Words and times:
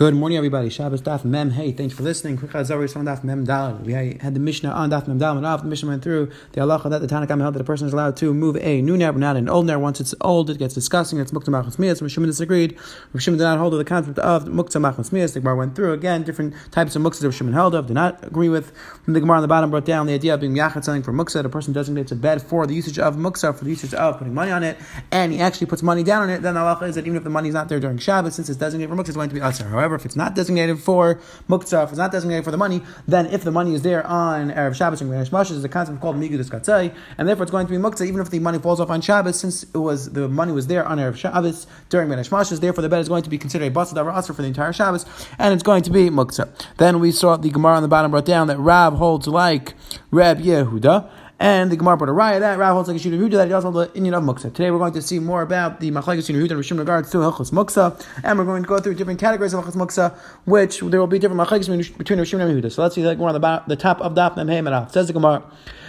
Good 0.00 0.14
morning, 0.14 0.38
everybody. 0.38 0.70
Shabbos 0.70 1.02
Daf 1.02 1.26
Mem. 1.26 1.50
Hey, 1.50 1.72
thanks 1.72 1.94
for 1.94 2.02
listening. 2.02 2.38
Quick 2.38 2.52
Chazar 2.52 2.96
on 2.96 3.04
Daf 3.04 3.22
Mem 3.22 3.44
Dal. 3.44 3.74
We 3.84 3.92
had 3.92 4.32
the 4.32 4.40
Mishnah 4.40 4.70
on 4.70 4.90
Daf 4.90 5.06
Mem 5.06 5.18
Dal, 5.18 5.36
and 5.36 5.44
off 5.44 5.60
the 5.60 5.68
Mishnah 5.68 5.90
went 5.90 6.02
through 6.02 6.30
the 6.52 6.62
halacha 6.62 6.88
that 6.88 7.02
the 7.02 7.06
Tanakhama 7.06 7.42
held 7.42 7.54
that 7.54 7.60
a 7.60 7.64
person 7.64 7.86
is 7.86 7.92
allowed 7.92 8.16
to 8.16 8.32
move 8.32 8.56
a 8.62 8.80
new 8.80 8.96
ner, 8.96 9.12
but 9.12 9.18
not 9.18 9.36
an 9.36 9.50
old 9.50 9.66
ner. 9.66 9.78
Once 9.78 10.00
it's 10.00 10.14
old, 10.22 10.48
it 10.48 10.56
gets 10.56 10.72
disgusting. 10.72 11.18
It's 11.18 11.32
mukta 11.32 11.48
machmas. 11.48 11.76
Rishim 11.76 12.24
disagreed. 12.24 12.78
Rishim 13.14 13.32
did 13.32 13.40
not 13.40 13.58
hold 13.58 13.74
to 13.74 13.76
the 13.76 13.84
concept 13.84 14.18
of 14.20 14.46
mukta 14.46 14.80
machmas. 14.80 15.10
The 15.34 15.40
Gemara 15.40 15.56
went 15.56 15.76
through 15.76 15.92
again 15.92 16.22
different 16.22 16.54
types 16.70 16.96
of 16.96 17.02
muktzah 17.02 17.20
that 17.20 17.28
Rishim 17.28 17.52
held 17.52 17.74
of. 17.74 17.88
Did 17.88 17.92
not 17.92 18.24
agree 18.26 18.48
with. 18.48 18.72
And 19.04 19.14
the 19.14 19.20
Gemara 19.20 19.36
on 19.36 19.42
the 19.42 19.48
bottom 19.48 19.68
brought 19.68 19.84
down 19.84 20.06
the 20.06 20.14
idea 20.14 20.32
of 20.32 20.40
being 20.40 20.54
yachad 20.54 20.82
selling 20.82 21.02
for 21.02 21.12
muktzah. 21.12 21.44
A 21.44 21.50
person 21.50 21.74
designates 21.74 22.10
a 22.10 22.16
bed 22.16 22.40
for 22.40 22.66
the 22.66 22.72
usage 22.72 22.98
of 22.98 23.16
muktzah, 23.16 23.54
for 23.54 23.64
the 23.64 23.70
usage 23.70 23.92
of 23.92 24.16
putting 24.16 24.32
money 24.32 24.50
on 24.50 24.62
it, 24.62 24.78
and 25.12 25.30
he 25.30 25.40
actually 25.40 25.66
puts 25.66 25.82
money 25.82 26.02
down 26.02 26.22
on 26.22 26.30
it. 26.30 26.40
Then 26.40 26.54
the 26.54 26.60
halacha 26.60 26.88
is 26.88 26.94
that 26.94 27.04
even 27.04 27.18
if 27.18 27.24
the 27.24 27.28
money 27.28 27.50
is 27.50 27.54
not 27.54 27.68
there 27.68 27.80
during 27.80 27.98
Shabbos, 27.98 28.34
since 28.34 28.48
it's 28.48 28.58
designated 28.58 28.88
for 28.88 28.96
muktzah, 28.96 29.08
it's 29.08 29.16
going 29.16 29.28
to 29.28 29.34
be 29.34 29.42
asar. 29.42 29.68
However, 29.68 29.89
if 29.94 30.04
it's 30.04 30.16
not 30.16 30.34
designated 30.34 30.78
for 30.78 31.20
muktzah, 31.48 31.84
if 31.84 31.90
it's 31.90 31.98
not 31.98 32.12
designated 32.12 32.44
for 32.44 32.50
the 32.50 32.56
money, 32.56 32.82
then 33.06 33.26
if 33.26 33.44
the 33.44 33.50
money 33.50 33.74
is 33.74 33.82
there 33.82 34.06
on 34.06 34.50
Erev 34.50 34.74
Shabbos 34.74 35.00
and 35.00 35.10
Granish 35.10 35.32
Mash, 35.32 35.50
is 35.50 35.64
a 35.64 35.68
concept 35.68 36.00
called 36.00 36.16
Migudus 36.16 36.48
Katzai, 36.48 36.94
and 37.18 37.28
therefore 37.28 37.44
it's 37.44 37.52
going 37.52 37.66
to 37.66 37.70
be 37.70 37.78
muktzah 37.78 38.06
even 38.06 38.20
if 38.20 38.30
the 38.30 38.38
money 38.38 38.58
falls 38.58 38.80
off 38.80 38.90
on 38.90 39.00
Shabbos, 39.00 39.38
since 39.38 39.62
it 39.62 39.78
was 39.78 40.10
the 40.12 40.28
money 40.28 40.52
was 40.52 40.66
there 40.66 40.84
on 40.84 40.98
Erev 40.98 41.16
Shabbos 41.16 41.66
during 41.88 42.08
Granish 42.08 42.30
Mash, 42.30 42.48
therefore 42.50 42.82
the 42.82 42.88
bed 42.88 43.00
is 43.00 43.08
going 43.08 43.22
to 43.22 43.30
be 43.30 43.38
considered 43.38 43.66
a 43.66 43.70
Basad 43.70 43.94
Davar 43.94 44.14
Asr 44.14 44.34
for 44.34 44.42
the 44.42 44.48
entire 44.48 44.72
Shabbos, 44.72 45.04
and 45.38 45.54
it's 45.54 45.62
going 45.62 45.82
to 45.82 45.90
be 45.90 46.10
muktzah. 46.10 46.48
Then 46.78 47.00
we 47.00 47.12
saw 47.12 47.36
the 47.36 47.50
Gemara 47.50 47.76
on 47.76 47.82
the 47.82 47.88
bottom 47.88 48.10
brought 48.10 48.24
down 48.24 48.46
that 48.48 48.58
Rab 48.58 48.94
holds 48.94 49.26
like 49.26 49.74
Reb 50.10 50.40
Yehuda, 50.40 51.10
and 51.40 51.72
the 51.72 51.76
Gemara 51.76 51.96
brought 51.96 52.10
a 52.10 52.12
raya 52.12 52.38
that 52.38 52.58
Rav 52.58 52.74
holds 52.74 52.88
like 52.88 52.98
a 52.98 53.00
Shina 53.00 53.18
Huda 53.18 53.32
that 53.32 53.48
he 53.48 53.52
hold 53.54 53.74
the 53.74 53.90
Indian 53.94 54.14
of 54.14 54.22
Muksa. 54.22 54.52
Today 54.52 54.70
we're 54.70 54.78
going 54.78 54.92
to 54.92 55.00
see 55.00 55.18
more 55.18 55.40
about 55.40 55.80
the 55.80 55.90
Machlekes 55.90 56.28
Shina 56.28 56.36
Huda 56.36 56.50
and 56.50 56.60
Rishim 56.60 56.78
regards 56.78 57.10
to 57.10 57.16
Hilchos 57.16 57.50
Muksa, 57.50 57.98
and 58.22 58.38
we're 58.38 58.44
going 58.44 58.62
to 58.62 58.68
go 58.68 58.78
through 58.78 58.94
different 58.94 59.18
categories 59.18 59.54
of 59.54 59.64
Hilchos 59.64 59.74
Muksa, 59.74 60.14
which 60.44 60.80
there 60.80 61.00
will 61.00 61.06
be 61.06 61.18
different 61.18 61.40
Machlekes 61.40 61.66
between 61.96 62.18
Rishim 62.18 62.40
and 62.40 62.62
Huda. 62.62 62.70
So 62.70 62.82
let's 62.82 62.94
see 62.94 63.04
like 63.04 63.16
more 63.16 63.30
on 63.30 63.40
the, 63.40 63.62
the 63.66 63.76
top 63.76 64.02
of 64.02 64.12
Daf 64.12 64.36
Mem 64.36 64.48
Hey 64.48 64.86
Says 64.92 65.06
the 65.06 65.14
Gemara. 65.14 65.42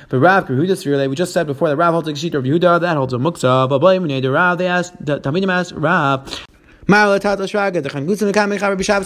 But 0.08 0.20
Rav 0.20 0.48
Yehuda 0.48 1.10
we 1.10 1.16
just 1.16 1.34
said 1.34 1.48
before 1.48 1.68
that 1.68 1.76
Rav 1.76 1.94
holds 1.94 2.08
a 2.08 2.16
sheet 2.16 2.36
of 2.36 2.46
Yehuda, 2.46 2.80
that 2.82 2.96
holds 2.96 3.14
a 3.14 3.18
muksa. 3.18 3.68
But 3.70 3.82
Rav, 3.82 4.58
they 4.58 4.68
asked, 4.68 5.06
the 5.06 5.20
Tamidim 5.20 5.52
asked 5.52 5.74
Rav, 5.74 6.46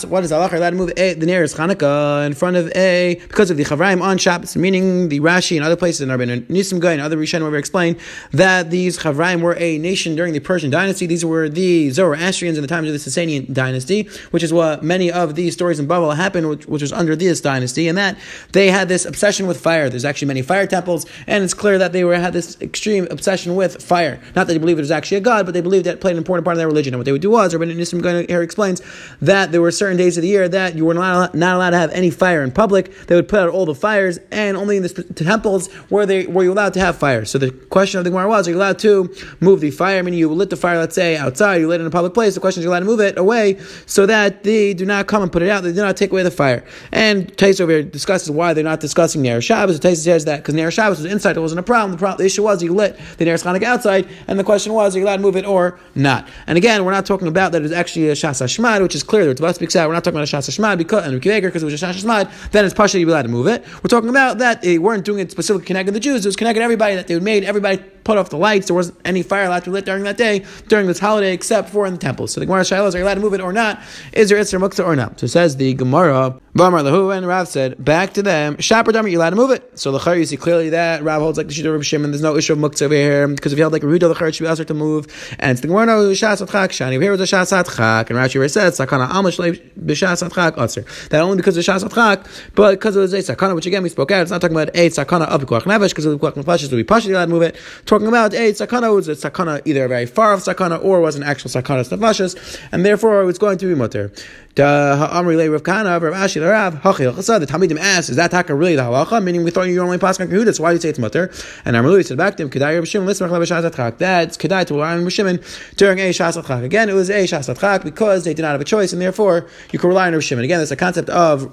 what 0.09 0.23
is 0.23 0.31
Allah 0.31 0.49
allowed 0.51 0.69
to 0.69 0.75
move 0.75 0.91
a, 0.97 1.13
the 1.13 1.25
nearest 1.25 1.57
Hanukkah 1.57 2.25
in 2.25 2.33
front 2.33 2.55
of 2.55 2.71
A 2.75 3.15
because 3.27 3.51
of 3.51 3.57
the 3.57 3.63
Chavraim 3.63 4.01
on 4.01 4.17
Shabbos, 4.17 4.55
meaning 4.55 5.09
the 5.09 5.19
Rashi 5.19 5.57
and 5.57 5.65
other 5.65 5.75
places 5.75 6.01
in 6.01 6.09
Rabbeinu 6.09 6.45
Nisim 6.47 6.79
Gai 6.79 6.93
and 6.93 7.01
other 7.01 7.17
Rishonim 7.17 7.41
where 7.41 7.51
we 7.51 7.57
explain 7.57 7.97
that 8.31 8.69
these 8.71 8.97
Chavraim 8.99 9.41
were 9.41 9.57
a 9.57 9.77
nation 9.77 10.15
during 10.15 10.33
the 10.33 10.39
Persian 10.39 10.71
dynasty. 10.71 11.05
These 11.05 11.25
were 11.25 11.49
the 11.49 11.89
Zoroastrians 11.89 12.57
in 12.57 12.61
the 12.61 12.67
times 12.67 12.87
of 12.87 12.93
the 12.93 12.99
Sasanian 12.99 13.53
dynasty, 13.53 14.09
which 14.31 14.43
is 14.43 14.53
what 14.53 14.81
many 14.81 15.11
of 15.11 15.35
these 15.35 15.53
stories 15.53 15.77
in 15.79 15.85
Babel 15.85 16.11
happened, 16.11 16.47
which, 16.47 16.65
which 16.67 16.81
was 16.81 16.93
under 16.93 17.15
this 17.15 17.41
dynasty, 17.41 17.89
and 17.89 17.97
that 17.97 18.17
they 18.53 18.71
had 18.71 18.87
this 18.87 19.05
obsession 19.05 19.47
with 19.47 19.59
fire. 19.59 19.89
There's 19.89 20.05
actually 20.05 20.29
many 20.29 20.41
fire 20.41 20.65
temples, 20.65 21.05
and 21.27 21.43
it's 21.43 21.53
clear 21.53 21.77
that 21.77 21.91
they 21.91 22.05
were 22.05 22.15
had 22.15 22.31
this 22.31 22.59
extreme 22.61 23.05
obsession 23.11 23.55
with 23.55 23.83
fire. 23.83 24.21
Not 24.35 24.47
that 24.47 24.53
they 24.53 24.59
believed 24.59 24.79
it 24.79 24.83
was 24.83 24.91
actually 24.91 25.17
a 25.17 25.21
god, 25.21 25.45
but 25.45 25.53
they 25.53 25.61
believed 25.61 25.85
that 25.85 25.95
it 25.95 26.01
played 26.01 26.13
an 26.13 26.17
important 26.17 26.45
part 26.45 26.53
of 26.53 26.59
their 26.59 26.67
religion. 26.67 26.93
And 26.93 26.99
what 26.99 27.05
they 27.05 27.11
would 27.11 27.21
do 27.21 27.31
was, 27.31 27.53
Nissim 27.75 28.29
here 28.29 28.41
explains 28.41 28.81
that 29.21 29.51
there 29.51 29.61
were 29.61 29.71
certain 29.71 29.97
days 29.97 30.17
of 30.17 30.21
the 30.21 30.27
year 30.27 30.47
that 30.49 30.75
you 30.75 30.85
were 30.85 30.93
not, 30.93 31.35
not 31.35 31.55
allowed 31.55 31.71
to 31.71 31.77
have 31.77 31.91
any 31.91 32.09
fire 32.09 32.43
in 32.43 32.51
public. 32.51 33.07
They 33.07 33.15
would 33.15 33.27
put 33.27 33.39
out 33.39 33.49
all 33.49 33.65
the 33.65 33.75
fires, 33.75 34.19
and 34.31 34.57
only 34.57 34.77
in 34.77 34.83
the 34.83 34.89
temples 34.89 35.69
were 35.89 36.05
they 36.05 36.25
were 36.27 36.43
you 36.43 36.51
allowed 36.51 36.73
to 36.75 36.79
have 36.79 36.97
fire. 36.97 37.25
So 37.25 37.37
the 37.37 37.51
question 37.51 37.97
of 37.97 38.03
the 38.03 38.09
Gemara 38.09 38.27
was: 38.27 38.47
Are 38.47 38.51
you 38.51 38.57
allowed 38.57 38.79
to 38.79 39.13
move 39.39 39.61
the 39.61 39.71
fire? 39.71 39.99
I 39.99 40.01
mean, 40.01 40.13
you 40.13 40.31
lit 40.31 40.49
the 40.49 40.55
fire, 40.55 40.77
let's 40.77 40.95
say 40.95 41.17
outside, 41.17 41.57
you 41.57 41.67
lit 41.67 41.79
it 41.79 41.83
in 41.83 41.87
a 41.87 41.91
public 41.91 42.13
place. 42.13 42.33
The 42.33 42.39
question 42.39 42.61
is: 42.61 42.65
You're 42.65 42.73
allowed 42.73 42.81
to 42.81 42.85
move 42.85 42.99
it 42.99 43.17
away 43.17 43.59
so 43.85 44.05
that 44.05 44.43
they 44.43 44.73
do 44.73 44.85
not 44.85 45.07
come 45.07 45.23
and 45.23 45.31
put 45.31 45.41
it 45.41 45.49
out. 45.49 45.63
They 45.63 45.73
do 45.73 45.81
not 45.81 45.97
take 45.97 46.11
away 46.11 46.23
the 46.23 46.31
fire. 46.31 46.65
And 46.91 47.35
Tais 47.37 47.59
over 47.59 47.71
here 47.71 47.83
discusses 47.83 48.31
why 48.31 48.53
they're 48.53 48.63
not 48.63 48.79
discussing 48.79 49.21
Ner 49.21 49.41
Shabbos. 49.41 49.79
Tais 49.79 49.95
says 49.95 50.25
that 50.25 50.37
because 50.37 50.53
Ner 50.53 50.71
Shabbos 50.71 51.01
was 51.01 51.11
inside, 51.11 51.37
it 51.37 51.41
wasn't 51.41 51.59
a 51.59 51.63
problem. 51.63 51.91
The, 51.91 51.97
problem, 51.97 52.17
the 52.19 52.25
issue 52.25 52.43
was 52.43 52.63
you 52.63 52.73
lit 52.73 52.99
the 53.17 53.25
Ner 53.25 53.37
outside, 53.65 54.07
and 54.27 54.39
the 54.39 54.43
question 54.43 54.73
was: 54.73 54.95
Are 54.95 54.99
you 54.99 55.05
allowed 55.05 55.17
to 55.17 55.21
move 55.21 55.35
it 55.35 55.45
or 55.45 55.79
not? 55.93 56.27
And 56.47 56.57
again, 56.57 56.85
we're 56.85 56.91
not 56.91 57.05
talking 57.05 57.27
about 57.27 57.51
that 57.55 57.63
it's 57.63 57.73
actually 57.73 58.09
a 58.09 58.13
Shas 58.13 58.41
Hashmad, 58.41 58.81
which 58.81 58.95
is 58.95 59.03
clear. 59.03 59.25
The 59.25 59.33
Ritva 59.33 59.55
speaks 59.55 59.75
out. 59.75 59.87
We're 59.87 59.93
not 59.93 60.03
talking 60.03 60.19
about 60.19 60.31
a 60.31 60.35
Shas 60.35 60.47
Hashmad 60.47 60.77
because 60.77 61.05
and 61.05 61.21
because 61.21 61.63
it 61.63 61.65
was 61.65 61.81
a 61.81 61.85
Shas 61.85 61.93
Hashmad. 61.93 62.51
Then 62.51 62.65
it's 62.65 62.73
partially 62.73 62.99
you'd 62.99 63.07
be 63.07 63.11
allowed 63.11 63.23
to 63.23 63.29
move 63.29 63.47
it. 63.47 63.63
We're 63.75 63.89
talking 63.89 64.09
about 64.09 64.39
that 64.39 64.61
they 64.61 64.77
weren't 64.77 65.05
doing 65.05 65.19
it 65.19 65.31
specifically 65.31 65.65
connecting 65.65 65.93
the 65.93 65.99
Jews. 65.99 66.25
It 66.25 66.27
was 66.27 66.35
connecting 66.35 66.63
everybody 66.63 66.95
that 66.95 67.07
they 67.07 67.19
made 67.19 67.43
everybody 67.43 67.83
put 68.05 68.17
off 68.17 68.29
the 68.29 68.37
lights. 68.37 68.67
There 68.67 68.75
wasn't 68.75 68.97
any 69.03 69.21
fire 69.21 69.45
allowed 69.45 69.65
to 69.65 69.71
be 69.71 69.73
lit 69.73 69.85
during 69.85 70.03
that 70.03 70.17
day 70.17 70.45
during 70.69 70.87
this 70.87 70.99
holiday 70.99 71.33
except 71.33 71.69
for 71.69 71.85
in 71.85 71.93
the 71.93 71.99
temple. 71.99 72.27
So 72.27 72.39
the 72.39 72.45
Gemara 72.45 72.63
Shiloh 72.63 72.89
are 72.89 72.97
you 72.97 73.03
allowed 73.03 73.15
to 73.15 73.19
move 73.19 73.33
it 73.33 73.41
or 73.41 73.51
not? 73.51 73.81
Is 74.13 74.29
there 74.29 74.37
Isra 74.37 74.59
Mukta 74.65 74.85
or 74.85 74.95
not? 74.95 75.19
So 75.19 75.27
says 75.27 75.57
the 75.57 75.73
Gemara. 75.73 76.39
Vamar 76.55 76.83
Lahu 76.83 77.15
and 77.15 77.27
Rav 77.27 77.49
said 77.49 77.83
back 77.83 78.13
to 78.13 78.23
them. 78.23 78.55
Shapar 78.57 78.93
Dami, 78.93 79.11
you're 79.11 79.19
allowed 79.19 79.31
to 79.31 79.35
move 79.35 79.51
it. 79.51 79.77
So 79.77 79.91
the 79.91 80.11
you 80.13 80.25
see 80.25 80.37
clearly 80.37 80.69
that 80.69 81.03
Rav 81.03 81.21
holds 81.21 81.37
like 81.37 81.47
the 81.47 81.53
Shita 81.53 81.75
of 81.75 81.85
Shimon. 81.85 82.11
There's 82.11 82.21
no 82.21 82.37
issue 82.37 82.53
of 82.53 82.59
Mukta 82.59 82.83
over 82.83 82.93
here 82.93 83.27
because 83.27 83.51
if 83.51 83.57
you 83.57 83.63
held 83.63 83.73
like 83.73 83.83
a 83.83 83.87
Ruda 83.87 84.07
the 84.07 84.31
should 84.31 84.45
be 84.45 84.47
asked 84.47 84.65
to 84.65 84.73
move. 84.73 85.07
And 85.39 85.51
it's 85.51 85.61
the 85.61 85.67
Gemara 85.67 85.87
no 85.87 86.11
Shas 86.11 86.45
Shani. 86.45 87.01
Here 87.01 87.11
was 87.11 87.19
a 87.19 87.23
Shas 87.23 87.51
Atchak 87.51 88.09
and 88.09 88.19
Rashi 88.19 88.45
said 88.49 88.73
sakana 88.73 89.07
amash 89.09 89.37
b'shas 89.79 90.27
atchak 90.27 90.55
atzer. 90.55 91.09
That 91.09 91.21
only 91.21 91.37
because 91.37 91.57
of 91.57 91.63
shas 91.63 91.83
atchak, 91.83 92.25
but 92.55 92.71
because 92.71 92.95
of 92.95 93.09
the 93.09 93.17
sakana, 93.17 93.55
which 93.55 93.65
again 93.65 93.83
we 93.83 93.89
spoke 93.89 94.11
out. 94.11 94.21
It's 94.21 94.31
not 94.31 94.41
talking 94.41 94.55
about 94.55 94.69
a 94.75 94.89
sakana 94.89 95.27
of 95.27 95.41
the 95.41 95.45
nevesh 95.45 95.89
because 95.89 96.05
of 96.05 96.19
the 96.19 96.19
kuach 96.19 96.33
nefesh, 96.33 96.69
so 96.69 96.75
we 96.75 96.83
partially 96.83 97.13
allowed 97.13 97.25
to 97.25 97.31
move 97.31 97.41
it. 97.41 97.55
Talking 97.95 98.09
about 98.09 98.33
a 98.33 98.51
sakana 98.51 98.93
was 98.93 99.07
a 99.07 99.13
sakana 99.13 99.61
either 99.63 99.87
very 99.87 100.05
far 100.05 100.33
off 100.33 100.41
sakana 100.41 100.83
or 100.83 100.99
was 100.99 101.15
an 101.15 101.23
actual 101.23 101.49
sakana 101.49 101.87
nefashis, 101.87 102.59
and 102.73 102.85
therefore 102.85 103.29
it's 103.29 103.39
going 103.39 103.57
to 103.59 103.67
be 103.67 103.73
mutter. 103.73 104.11
Ha'amri 104.57 105.35
le 105.35 105.49
Rav 105.49 105.63
Kana, 105.63 105.99
Rav 105.99 106.13
Hachil. 106.13 107.15
The 107.39 107.45
Talmidim 107.45 107.77
asked, 107.77 108.09
"Is 108.09 108.15
that 108.15 108.31
taka 108.31 108.55
really 108.55 108.75
the 108.75 108.83
halacha?" 108.83 109.21
Meaning, 109.21 109.43
we 109.43 109.51
thought 109.51 109.63
you 109.63 109.79
were 109.79 109.85
only 109.85 109.97
passing 109.97 110.27
Yehuda. 110.27 110.55
So 110.55 110.63
why 110.63 110.69
do 110.69 110.75
you 110.75 110.81
say 110.81 110.89
it's 110.89 110.99
mutter? 110.99 111.29
And 111.65 111.75
Amruli 111.75 112.05
said 112.05 112.17
back 112.17 112.37
to 112.37 112.43
him, 112.43 112.49
"Kedai 112.49 112.75
Rav 112.75 112.87
Shimon 112.87 113.05
listen 113.05 113.27
Chak." 113.27 113.97
That's 113.97 114.37
kedai 114.37 114.65
to 114.65 114.73
rely 114.75 114.93
on 114.93 115.03
Rav 115.03 115.11
Shimon 115.11 115.41
during 115.75 115.99
a 115.99 116.09
shas 116.11 116.41
atchak. 116.41 116.63
Again, 116.63 116.89
it 116.89 116.93
was 116.93 117.09
a 117.09 117.23
shas 117.25 117.53
atchak 117.53 117.83
because 117.83 118.23
they 118.23 118.33
did 118.33 118.43
not 118.43 118.51
have 118.53 118.61
a 118.61 118.65
choice, 118.65 118.93
and 118.93 119.01
therefore 119.01 119.45
you 119.71 119.79
could 119.79 119.89
rely 119.89 120.07
on 120.07 120.13
Rav 120.13 120.23
Shimon. 120.23 120.45
Again, 120.45 120.59
there's 120.59 120.71
a 120.71 120.77
concept 120.77 121.09
of 121.09 121.43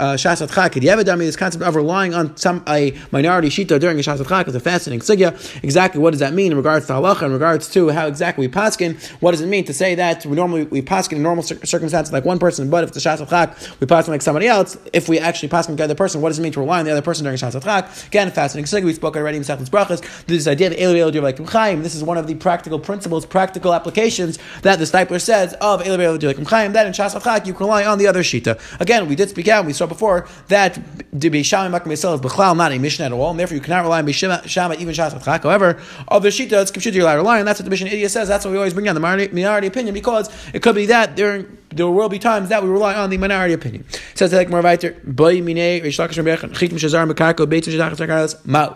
uh, 0.00 0.14
shas 0.14 0.44
atchak. 0.44 0.72
Kediyavadami. 0.72 1.20
This 1.20 1.36
concept 1.36 1.62
of 1.62 1.76
relying 1.76 2.12
on 2.14 2.36
some 2.36 2.64
a 2.68 2.92
minority 3.12 3.50
shita 3.50 3.78
during 3.78 3.98
a 4.00 4.02
shas 4.02 4.18
atchak 4.18 4.48
is 4.48 4.56
a 4.56 4.60
fascinating 4.60 5.00
sugya. 5.00 5.32
Exactly 5.62 6.00
what 6.00 6.10
does 6.10 6.20
that 6.20 6.34
mean 6.34 6.50
in 6.50 6.56
regards 6.56 6.86
to 6.88 6.94
halacha? 6.94 7.22
In 7.22 7.32
regards 7.32 7.68
to 7.70 7.90
how 7.90 8.08
exactly 8.08 8.48
we 8.48 8.52
paskin? 8.52 8.96
What 9.20 9.30
does 9.30 9.42
it 9.42 9.46
mean 9.46 9.64
to 9.66 9.72
say 9.72 9.94
that 9.94 10.26
we 10.26 10.34
normally 10.34 10.64
we 10.64 10.82
paskin 10.82 11.12
in 11.12 11.22
normal 11.22 11.44
circumstances 11.44 12.12
like 12.12 12.24
one 12.24 12.38
person, 12.38 12.47
but 12.56 12.84
if 12.84 12.92
the 12.92 13.00
shas 13.00 13.28
Chak, 13.28 13.56
we 13.80 13.86
pass 13.86 14.08
like 14.08 14.22
somebody 14.22 14.46
else. 14.46 14.76
If 14.92 15.08
we 15.08 15.18
actually 15.18 15.48
pass 15.48 15.66
the 15.66 15.84
other 15.84 15.94
person, 15.94 16.20
what 16.20 16.30
does 16.30 16.38
it 16.38 16.42
mean 16.42 16.52
to 16.52 16.60
rely 16.60 16.78
on 16.80 16.84
the 16.84 16.92
other 16.92 17.02
person 17.02 17.24
during 17.24 17.38
Shas 17.38 17.62
Chak? 17.62 18.06
Again, 18.06 18.30
fascinating. 18.30 18.66
So 18.66 18.80
we 18.80 18.92
spoke 18.92 19.16
already 19.16 19.36
in 19.36 19.42
Sechlis 19.42 19.68
Brachas. 19.68 20.26
This 20.26 20.46
idea 20.46 20.68
of 20.68 20.72
Eli 20.74 21.18
like 21.20 21.38
Chaim. 21.48 21.82
This 21.82 21.94
is 21.94 22.02
one 22.02 22.16
of 22.16 22.26
the 22.26 22.34
practical 22.34 22.78
principles, 22.78 23.26
practical 23.26 23.74
applications 23.74 24.38
that 24.62 24.78
the 24.78 24.84
Steipler 24.84 25.20
says 25.20 25.54
of 25.54 25.86
Eli 25.86 26.06
like 26.06 26.46
Chaim. 26.46 26.72
That 26.72 26.86
in 26.86 26.92
Shas 26.92 27.22
Chak 27.22 27.46
you 27.46 27.54
can 27.54 27.66
rely 27.66 27.84
on 27.84 27.98
the 27.98 28.06
other 28.06 28.22
Shita. 28.22 28.58
Again, 28.80 29.08
we 29.08 29.14
did 29.14 29.28
speak 29.28 29.48
out. 29.48 29.66
We 29.66 29.72
saw 29.72 29.86
before 29.86 30.26
that 30.48 30.78
to 31.20 31.30
be 31.30 31.42
Shama 31.42 31.78
Yisrael 31.80 32.14
is 32.14 32.20
Bechlal 32.20 32.56
not 32.56 32.72
a 32.72 32.78
mission 32.78 33.04
at 33.04 33.12
all, 33.12 33.30
and 33.30 33.38
therefore 33.38 33.56
you 33.56 33.60
cannot 33.60 33.82
rely 33.82 34.02
on 34.02 34.42
Shama 34.46 34.74
even 34.74 34.94
Shas 34.94 35.22
Chak. 35.24 35.42
However, 35.42 35.80
other 36.08 36.30
Shita 36.30 36.62
it's 36.62 36.70
Kipshit 36.70 36.94
you're 36.94 37.08
to 37.10 37.16
rely 37.16 37.40
on. 37.40 37.46
That's 37.46 37.60
what 37.60 37.64
the 37.64 37.70
mission 37.70 37.88
idiot 37.88 38.10
says. 38.10 38.28
That's 38.28 38.44
what 38.44 38.50
we 38.50 38.56
always 38.56 38.74
bring 38.74 38.86
down 38.86 38.94
the 38.94 39.00
minority 39.00 39.66
opinion 39.66 39.94
because 39.94 40.30
it 40.52 40.62
could 40.62 40.74
be 40.74 40.86
that 40.86 41.16
during 41.16 41.58
there 41.70 41.88
will 41.88 42.08
be 42.08 42.18
times 42.18 42.48
that 42.48 42.62
we 42.62 42.68
rely 42.68 42.94
on 42.94 43.10
the 43.10 43.18
minority 43.18 43.54
opinion. 43.54 43.84
Says 44.14 44.32
like 44.32 44.48
more 44.48 44.62
boy 45.04 45.40
Mekako. 47.00 48.68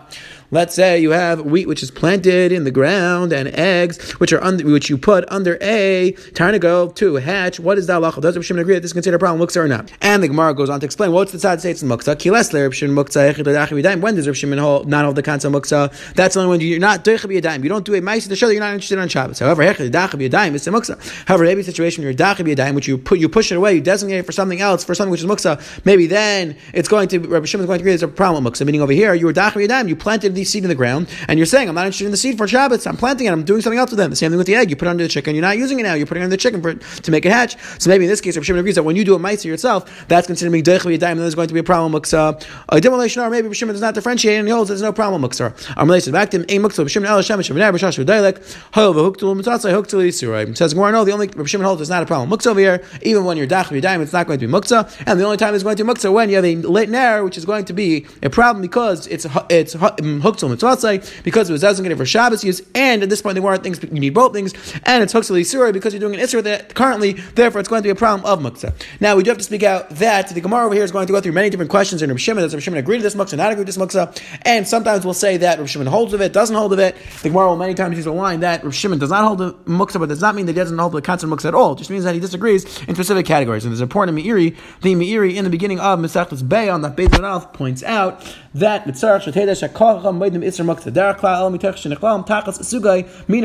Let's 0.53 0.75
say 0.75 0.99
you 0.99 1.09
have 1.09 1.41
wheat 1.41 1.67
which 1.67 1.81
is 1.81 1.89
planted 1.89 2.51
in 2.51 2.63
the 2.63 2.69
ground 2.69 3.33
and 3.33 3.47
eggs 3.55 4.11
which 4.19 4.31
are 4.31 4.43
under, 4.43 4.63
which 4.71 4.87
you 4.87 4.99
put 4.99 5.25
under 5.29 5.57
a 5.59 6.11
tarnago 6.33 6.53
to 6.53 6.59
go 6.59 6.89
to 6.89 7.15
hatch. 7.15 7.59
What 7.59 7.79
is 7.79 7.87
that 7.87 7.99
halacha? 7.99 8.21
Does 8.21 8.35
Rav 8.35 8.45
Shimon 8.45 8.61
agree 8.61 8.75
that 8.75 8.81
this 8.81 8.89
is 8.89 8.93
considered 8.93 9.15
a 9.15 9.19
problem, 9.19 9.41
muksa 9.41 9.57
or 9.57 9.67
not? 9.67 9.91
And 9.99 10.21
the 10.21 10.27
Gemara 10.27 10.53
goes 10.53 10.69
on 10.69 10.79
to 10.79 10.85
explain 10.85 11.11
what's 11.11 11.31
the 11.31 11.39
side 11.39 11.59
states 11.59 11.81
in 11.81 11.89
muksa. 11.89 12.15
Kiles 12.15 12.53
Rav 12.53 12.75
Shimon 12.75 12.95
muksa 12.95 13.99
When 13.99 14.13
does 14.13 14.27
Rav 14.27 14.37
Shimon 14.37 14.59
hold, 14.59 14.87
not 14.87 15.05
hold 15.05 15.15
the 15.15 15.23
concept 15.23 15.55
of 15.55 15.59
muksa? 15.59 16.13
That's 16.13 16.37
only 16.37 16.51
when 16.51 16.61
you're 16.61 16.79
not 16.79 17.03
doicha 17.03 17.63
You 17.63 17.69
don't 17.69 17.83
do 17.83 17.95
a 17.95 18.01
mice 18.01 18.27
to 18.27 18.35
show 18.35 18.45
that 18.45 18.53
you're 18.53 18.61
not 18.61 18.75
interested 18.75 18.99
on 18.99 19.09
Shabbos. 19.09 19.39
However, 19.39 19.63
hechid 19.63 19.89
dachab 19.89 20.21
is 20.21 20.67
muksa. 20.67 21.25
However, 21.27 21.45
a 21.45 21.63
situation 21.63 22.03
you're 22.03 22.13
dachab 22.13 22.75
which 22.75 22.87
you 22.87 22.99
put 22.99 23.17
you 23.17 23.27
push 23.27 23.51
it 23.51 23.55
away, 23.55 23.73
you 23.73 23.81
designate 23.81 24.19
it 24.19 24.25
for 24.27 24.31
something 24.31 24.61
else, 24.61 24.83
for 24.83 24.93
something 24.93 25.09
which 25.09 25.21
is 25.21 25.25
muksa. 25.25 25.59
Maybe 25.83 26.05
then 26.05 26.55
it's 26.75 26.87
going 26.87 27.07
to 27.07 27.17
Rav 27.17 27.49
Shimon 27.49 27.63
is 27.63 27.67
going 27.67 27.79
to 27.79 27.81
agree 27.81 27.89
there's 27.89 28.03
a 28.03 28.07
problem 28.07 28.43
muksa. 28.45 28.63
Meaning 28.67 28.81
over 28.81 28.93
here, 28.93 29.15
you 29.15 29.25
were 29.25 29.33
dachab 29.33 29.89
you 29.89 29.95
planted 29.95 30.35
the 30.35 30.42
the 30.43 30.49
seed 30.49 30.63
in 30.63 30.69
the 30.69 30.75
ground, 30.75 31.09
and 31.27 31.39
you're 31.39 31.45
saying, 31.45 31.69
I'm 31.69 31.75
not 31.75 31.85
interested 31.85 32.05
in 32.05 32.11
the 32.11 32.17
seed 32.17 32.37
for 32.37 32.47
Shabbos, 32.47 32.85
I'm 32.85 32.97
planting 32.97 33.27
it, 33.27 33.31
I'm 33.31 33.43
doing 33.43 33.61
something 33.61 33.79
else 33.79 33.91
with 33.91 33.99
them. 33.99 34.09
The 34.09 34.15
same 34.15 34.31
thing 34.31 34.37
with 34.37 34.47
the 34.47 34.55
egg. 34.55 34.69
You 34.69 34.75
put 34.75 34.87
it 34.87 34.91
under 34.91 35.03
the 35.03 35.09
chicken, 35.09 35.35
you're 35.35 35.41
not 35.41 35.57
using 35.57 35.79
it 35.79 35.83
now, 35.83 35.93
you're 35.93 36.05
putting 36.05 36.21
it 36.21 36.25
under 36.25 36.35
the 36.35 36.41
chicken 36.41 36.61
for, 36.61 36.73
to 36.73 37.11
make 37.11 37.25
it 37.25 37.31
hatch. 37.31 37.57
So 37.79 37.89
maybe 37.89 38.05
in 38.05 38.09
this 38.09 38.21
case, 38.21 38.35
Rav 38.35 38.45
Shimon 38.45 38.59
agrees 38.59 38.75
that 38.75 38.83
when 38.83 38.95
you 38.95 39.03
do 39.03 39.15
a 39.15 39.19
mitzvah 39.19 39.47
yourself, 39.47 40.07
that's 40.07 40.27
considered 40.27 40.51
being 40.51 40.63
Deich 40.63 40.83
and 40.85 41.19
there's 41.19 41.35
going 41.35 41.47
to 41.47 41.53
be 41.53 41.59
a 41.59 41.63
problem. 41.63 41.93
Muksa. 41.93 42.45
A 42.69 42.81
demolition, 42.81 43.21
or 43.21 43.29
maybe 43.29 43.47
Rav 43.47 43.55
Shimon 43.55 43.73
does 43.73 43.81
not 43.81 43.93
differentiate, 43.93 44.39
and 44.39 44.47
he 44.47 44.53
holds 44.53 44.69
there's 44.69 44.81
no 44.81 44.93
problem. 44.93 45.21
Muksa. 45.21 45.53
I'm 45.77 45.87
related 45.87 46.13
back 46.13 46.31
to 46.31 46.37
him, 46.37 46.45
A 46.49 46.59
Muksa, 46.59 46.79
Rav 46.79 46.91
Shimon 46.91 47.09
El 47.09 47.17
Hashem, 47.17 47.41
Shem 47.41 47.57
Never, 47.57 47.77
Shash 47.77 48.03
V'Dailek, 48.03 48.57
Hov, 48.73 48.95
Huktul, 48.95 49.39
Mitzatza, 49.39 49.71
Huktul, 49.71 50.07
Yisiroi. 50.07 50.55
Says 50.57 50.73
Gemara, 50.73 50.91
no, 50.91 51.05
the 51.05 51.11
only 51.11 51.27
Rav 51.27 51.49
Shimon 51.49 51.65
holds 51.65 51.81
is 51.81 51.89
not 51.89 52.03
a 52.03 52.05
problem. 52.05 52.29
Muksa 52.29 52.47
over 52.47 52.59
here, 52.59 52.83
even 53.01 53.23
when 53.25 53.37
you're 53.37 53.47
Yadayim, 53.47 54.01
it's 54.01 54.13
not 54.13 54.27
going 54.27 54.39
to 54.39 54.47
be 54.47 54.51
Muksa, 54.51 54.91
and 55.05 55.19
the 55.19 55.25
only 55.25 55.37
time 55.37 55.53
it's 55.53 55.63
going 55.63 55.75
to 55.77 55.83
be 55.83 55.89
Muksa 55.89 56.11
when 56.11 56.29
you 56.29 56.35
have 56.35 56.45
a 56.45 56.55
lit 56.55 56.89
nair, 56.89 57.23
which 57.23 57.37
is 57.37 57.45
going 57.45 57.65
to 57.65 57.73
be 57.73 58.05
a 58.21 58.29
problem 58.29 58.61
because 58.61 59.07
it's 59.07 59.25
it's 59.49 59.73
Huktul 60.23 60.55
Mitzatza, 60.55 61.23
because 61.23 61.49
it 61.49 61.53
was 61.53 61.61
designated 61.61 61.97
for 61.97 62.05
Shabbos 62.05 62.43
use, 62.43 62.61
and 62.73 63.03
at 63.03 63.09
this 63.09 63.21
point 63.21 63.35
they 63.35 63.41
weren't 63.41 63.63
things, 63.63 63.81
you 63.83 63.99
need 63.99 64.13
both 64.13 64.33
things, 64.33 64.53
and 64.83 65.03
it's 65.03 65.13
Huktul 65.13 65.39
Yisiroi 65.39 65.73
because 65.73 65.93
you're 65.93 65.99
doing 65.99 66.15
an 66.15 66.19
Isra 66.19 66.41
that 66.43 66.73
currently, 66.73 67.13
therefore 67.13 67.59
it's 67.59 67.69
going 67.69 67.81
to 67.81 67.87
be 67.87 67.91
a 67.91 67.95
problem 67.95 68.25
of 68.25 68.39
Muksa. 68.39 68.73
Now 68.99 69.15
we 69.15 69.23
do 69.23 69.29
have 69.31 69.37
to 69.37 69.43
speak 69.43 69.63
out 69.63 69.89
that 69.91 70.29
the 70.29 70.41
Gemara 70.41 70.65
over 70.65 70.73
here 70.73 70.83
is 70.83 70.91
going 70.91 71.07
to 71.07 71.13
go 71.13 71.21
through 71.21 71.33
many 71.33 71.49
different 71.49 71.69
questions 71.69 72.01
in 72.01 72.09
Rav 72.09 72.19
Shimon. 72.19 72.43
Does 72.43 72.53
Rav 72.53 72.63
Shimon 72.63 72.79
agree 72.79 72.97
to 72.97 73.03
this 73.03 73.15
muksa, 73.15 73.37
not 73.37 73.51
agree 73.51 73.65
to 73.65 73.71
this 73.71 73.77
muksa? 73.77 74.19
And 74.43 74.67
sometimes 74.67 75.05
we'll 75.05 75.13
say 75.13 75.37
that 75.37 75.59
Rav 75.59 75.69
Shimon 75.69 75.87
holds 75.87 76.13
of 76.13 76.21
it, 76.21 76.33
doesn't 76.33 76.55
hold 76.55 76.73
of 76.73 76.79
it. 76.79 76.95
The 77.21 77.29
Gemara 77.29 77.49
will 77.49 77.57
many 77.57 77.73
times 77.73 77.97
use 77.97 78.05
a 78.05 78.11
line 78.11 78.39
that 78.41 78.63
Rav 78.63 78.73
Shimon 78.73 78.99
does 78.99 79.09
not 79.09 79.23
hold 79.25 79.37
the 79.39 79.53
muksa, 79.65 79.99
but 79.99 80.09
does 80.09 80.21
not 80.21 80.35
mean 80.35 80.45
that 80.45 80.53
he 80.53 80.59
doesn't 80.59 80.77
hold 80.77 80.93
the 80.93 81.01
concept 81.01 81.31
of 81.31 81.37
muksa 81.37 81.45
at 81.45 81.55
all. 81.55 81.73
It 81.73 81.79
just 81.79 81.89
means 81.89 82.03
that 82.03 82.13
he 82.13 82.19
disagrees 82.19 82.63
in 82.83 82.95
specific 82.95 83.25
categories. 83.25 83.65
And 83.65 83.71
there's 83.71 83.81
a 83.81 83.87
point 83.87 84.09
in 84.09 84.15
Meiri, 84.15 84.55
the 84.81 84.95
Meiri 84.95 85.35
in 85.35 85.43
the 85.43 85.49
beginning 85.49 85.79
of 85.79 85.99
Mesachlis 85.99 86.47
Bay 86.47 86.69
on 86.69 86.81
the 86.81 86.93
Alf 87.23 87.53
points 87.53 87.83
out 87.83 88.21
that 88.53 88.85
Mitzarach 88.85 89.23
Shateda 89.23 89.53
Shakacham 89.53 90.12
Maidim 90.19 90.43
Isra 90.43 90.63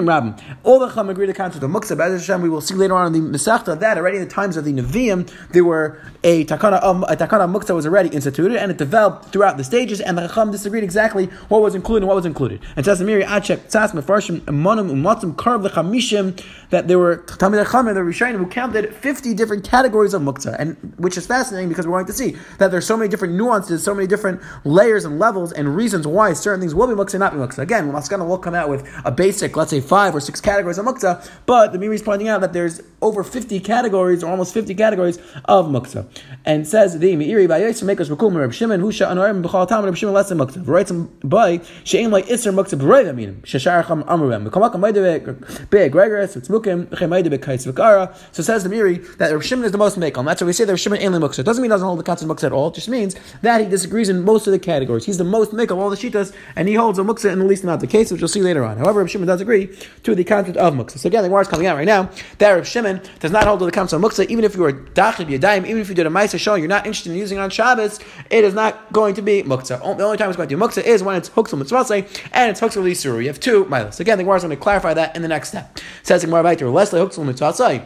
Rabim. 0.09 0.41
All 0.65 0.79
the 0.79 0.89
Chum 0.89 1.11
agree 1.11 1.27
to 1.27 1.33
the 1.33 1.37
concept 1.37 1.65
of 1.65 1.71
Muksa. 1.71 1.97
But 1.97 2.11
Hashem, 2.11 2.43
we 2.43 2.49
will 2.49 2.61
see 2.61 2.75
later 2.75 2.95
on 2.95 3.15
in 3.15 3.33
the 3.33 3.39
Mesachta 3.39 3.79
that 3.79 3.99
already 3.99 4.19
in 4.19 4.25
the 4.25 4.31
times 4.31 4.57
of 4.57 4.65
the 4.65 4.73
Nevi'im 4.73 5.31
there 5.51 5.65
were 5.65 6.01
a 6.25 6.45
takana 6.45 6.79
a 7.09 7.17
takana 7.17 7.51
muksa 7.51 7.75
was 7.75 7.87
already 7.87 8.09
instituted 8.11 8.57
and 8.57 8.71
it 8.71 8.77
developed 8.77 9.27
throughout 9.33 9.57
the 9.57 9.65
stages 9.65 10.01
and 10.01 10.19
the 10.19 10.27
Chacham 10.27 10.51
disagreed 10.51 10.83
exactly 10.83 11.27
what 11.49 11.63
was 11.63 11.75
included 11.75 12.03
and 12.03 12.09
what 12.09 12.17
was 12.17 12.27
included. 12.27 12.61
And 12.77 12.85
says 12.85 13.01
Meiri 13.01 13.25
Achek 13.25 13.59
Tzas 13.69 13.93
Mefarshim 13.93 14.41
Monim 14.43 14.91
Umatzim 14.91 15.35
Karv 15.37 15.67
Lechamishim 15.67 16.43
that 16.71 16.89
there 16.89 16.99
were 16.99 17.19
Talmid 17.19 17.65
Chachamim 17.65 17.95
the 17.95 18.01
Rishayim 18.01 18.37
who 18.37 18.47
counted 18.47 18.95
fifty 18.95 19.35
different 19.35 19.69
categories 19.69 20.15
of 20.15 20.23
muksa 20.23 20.57
and 20.59 20.77
which 20.97 21.17
is 21.17 21.27
fascinating 21.27 21.69
because 21.69 21.87
we're 21.87 21.97
going 21.97 22.07
to 22.07 22.13
see 22.13 22.37
that 22.59 22.71
there's 22.71 22.87
so 22.87 22.97
many 22.97 23.09
different 23.09 23.35
nuances, 23.35 23.83
so 23.83 23.95
many 23.95 24.07
different 24.07 24.41
layers 24.65 25.05
and 25.05 25.19
levels 25.19 25.53
and 25.53 25.77
reasons 25.77 26.07
why 26.07 26.33
certain 26.33 26.58
things 26.61 26.75
will 26.75 26.87
be 26.87 26.95
muksa 26.95 27.15
and 27.15 27.21
not 27.21 27.33
be 27.33 27.39
muksa. 27.39 27.59
Again, 27.59 27.91
Maskana 27.91 28.27
will 28.27 28.39
come 28.39 28.55
out 28.55 28.69
with 28.69 28.89
a 29.05 29.11
basic, 29.11 29.57
let's 29.57 29.71
say 29.71 29.81
five 29.81 30.15
or 30.15 30.21
six 30.21 30.41
categories 30.41 30.79
of 30.79 30.87
muksa, 30.87 31.29
but 31.47 31.73
the 31.73 31.79
Meiri 31.79 31.95
is 31.95 32.03
pointing 32.03 32.29
out 32.29 32.41
that 32.41 32.53
there's 32.53 32.83
over 33.01 33.23
50 33.23 33.61
categories 33.61 34.25
or 34.25 34.31
almost 34.31 34.53
50 34.55 34.75
categories 34.75 35.19
of 35.45 35.67
muksa 35.67 36.07
and 36.45 36.67
says 36.67 36.99
the 36.99 37.15
Meiri 37.15 37.49
by 37.49 37.59
Yosef 37.59 37.87
make 37.87 38.01
us 38.01 38.09
Reb 38.09 38.53
Shimon 38.53 38.81
who 38.81 38.91
sha'an 38.91 39.17
arim 39.17 39.43
b'chal 39.43 39.69
tam 39.69 39.85
Reb 39.85 39.97
Shimon 39.97 40.15
less 40.15 40.29
than 40.29 40.39
muktzah. 40.39 40.67
Writes 40.67 40.91
him 40.91 41.07
by 41.23 41.61
she'im 41.85 42.11
like 42.11 42.31
iser 42.31 42.53
muktzah 42.53 42.79
b'roiv 42.79 43.13
aminim 43.13 43.41
sheshar 43.43 43.87
cham 43.87 44.03
amrem 44.05 44.49
b'kamak 44.49 44.73
amayde 44.75 45.71
be 45.71 45.79
gregorus 45.79 46.37
it's 46.37 46.49
mukim 46.49 46.87
b'chemayde 46.87 47.27
b'kais 47.27 47.71
v'kara. 47.71 48.17
So 48.33 48.43
says 48.43 48.65
the 48.65 48.71
Meiri 48.71 49.17
that 49.19 49.33
Reb 49.33 49.43
Shimon 49.43 49.65
is 49.65 49.73
the 49.73 49.79
most 49.79 49.99
mekel. 49.99 50.25
That's 50.25 50.41
why 50.41 50.47
we 50.47 50.53
say 50.53 50.65
that 50.65 50.73
Reb 50.73 50.79
Shimon 50.79 50.99
ain't 51.01 51.15
muktzah. 51.15 51.41
It 51.41 51.45
doesn't 51.45 51.63
mean 51.63 51.71
he 51.71 51.75
doesn't 51.75 51.87
hold 51.87 51.99
the 51.99 52.05
concept 52.05 52.31
muktzah 52.31 52.45
at 52.45 52.53
all. 52.53 52.69
It 52.69 52.75
just 52.75 52.89
means 52.89 53.17
that 53.43 53.61
he 53.61 53.69
disagrees 53.69 54.09
in 54.09 54.25
most 54.25 54.47
of 54.47 54.53
the 54.53 54.59
categories. 54.59 55.05
He's 55.05 55.19
the 55.19 55.25
most 55.25 55.53
mekel 55.53 55.73
of 55.73 55.79
all 55.79 55.91
the 55.91 55.97
shitas 55.97 56.35
and 56.57 56.69
he 56.69 56.75
holds 56.75 56.99
a 56.99 57.03
muktzah 57.03 57.33
in 57.33 57.39
the 57.39 57.45
least 57.45 57.63
amount 57.63 57.83
of 57.83 57.91
cases, 57.91 58.13
which 58.13 58.21
you'll 58.21 58.29
see 58.29 58.43
later 58.43 58.65
on. 58.65 58.79
However, 58.79 59.01
Reb 59.01 59.09
Shimon 59.09 59.27
does 59.27 59.41
agree 59.41 59.75
to 60.03 60.15
the 60.15 60.25
concept 60.25 60.57
of 60.57 60.75
muktzah. 60.75 60.99
So 60.99 61.07
again, 61.07 61.23
the 61.23 61.31
word 61.31 61.43
is 61.43 61.49
coming 61.49 61.67
out 61.67 61.77
right 61.77 61.87
now 61.87 62.11
that 62.39 62.51
Reb 62.51 62.65
Shimon 62.65 63.01
does 63.21 63.31
not 63.31 63.45
hold 63.47 63.59
to 63.61 63.65
the 63.65 63.73
concept 63.73 64.03
of 64.03 64.11
muktzah 64.11 64.27
even 64.29 64.45
if 64.45 64.55
you 64.55 64.63
were 64.63 64.73
dachib 64.73 65.29
yadayim, 65.29 65.67
even 65.67 65.79
if 65.79 65.89
you 65.89 65.95
did 65.95 66.07
a 66.07 66.11
ma'aser 66.11 66.39
showing 66.39 66.63
you're 66.63 66.69
not 66.69 66.87
interested 66.87 67.13
in 67.13 67.19
using 67.19 67.39
it 67.39 67.41
on 67.41 67.51
Shabbos, 67.51 68.01
it 68.31 68.45
is 68.45 68.55
not 68.55 68.93
going 68.93 69.15
to 69.15 69.23
be 69.23 69.43
muktzah. 69.43 69.81
The 69.97 70.05
only 70.05 70.17
time 70.17 70.29
it's 70.31 70.37
going 70.37 70.49
to 70.49 70.57
be 70.57 70.61
muktzah 70.61 70.85
is 70.85 71.03
when 71.03 71.17
it's 71.17 71.31
huksel 71.31 71.59
mitzvah 71.59 72.07
and 72.33 72.51
it's 72.51 72.61
huksel 72.61 72.83
lisuru. 72.83 73.21
You 73.21 73.29
have 73.29 73.41
two 73.41 73.65
milas. 73.67 74.01
Again, 74.01 74.19
the 74.19 74.25
Gemara 74.25 74.37
is 74.37 74.43
going 74.43 74.57
to 74.57 74.63
clarify 74.63 74.95
that 74.95 75.17
in 75.17 75.23
the 75.23 75.29
next 75.29 75.49
step. 75.49 75.79
Says 76.03 76.23
the 76.23 76.27
Gemara 76.27 76.43
back 76.43 76.59
to 76.59 76.71
Leslie 76.71 77.01
huksel 77.01 77.25
mitzvah 77.25 77.85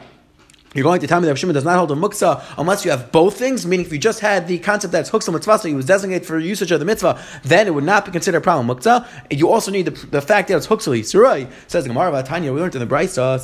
you're 0.75 0.85
going 0.85 1.01
to 1.01 1.07
tell 1.07 1.21
me 1.21 1.29
that 1.29 1.37
Shimon 1.39 1.55
does 1.55 1.65
not 1.65 1.77
hold 1.77 1.91
a 1.93 1.95
muksa 1.95 2.43
unless 2.57 2.85
you 2.85 2.91
have 2.91 3.13
both 3.13 3.37
things, 3.37 3.67
meaning 3.67 3.85
if 3.85 3.93
you 3.93 3.99
just 3.99 4.21
had 4.21 4.47
the 4.49 4.59
concept 4.59 4.93
that 4.93 5.01
it's 5.01 5.11
huksa 5.11 5.33
mitzvah, 5.33 5.59
so 5.59 5.69
he 5.69 5.75
was 5.75 5.87
designated 5.87 6.27
for 6.27 6.39
usage 6.39 6.71
of 6.71 6.81
the 6.81 6.87
mitzvah, 6.87 7.21
then 7.43 7.67
it 7.67 7.75
would 7.75 7.85
not 7.85 8.05
be 8.05 8.11
considered 8.11 8.39
a 8.39 8.41
problem 8.41 8.67
muksa. 8.67 9.07
You 9.31 9.51
also 9.51 9.71
need 9.71 9.87
the, 9.87 10.07
the 10.07 10.23
fact 10.23 10.49
that 10.49 10.57
it's 10.57 10.67
huksa 10.67 11.05
surah. 11.05 11.45
Says 11.67 11.85
the 11.85 11.89
Gemara 11.89 12.23
Tanya, 12.23 12.53
we 12.53 12.61
learned 12.61 12.75
in 12.75 12.81
the 12.81 12.87
Brisa, 12.87 13.39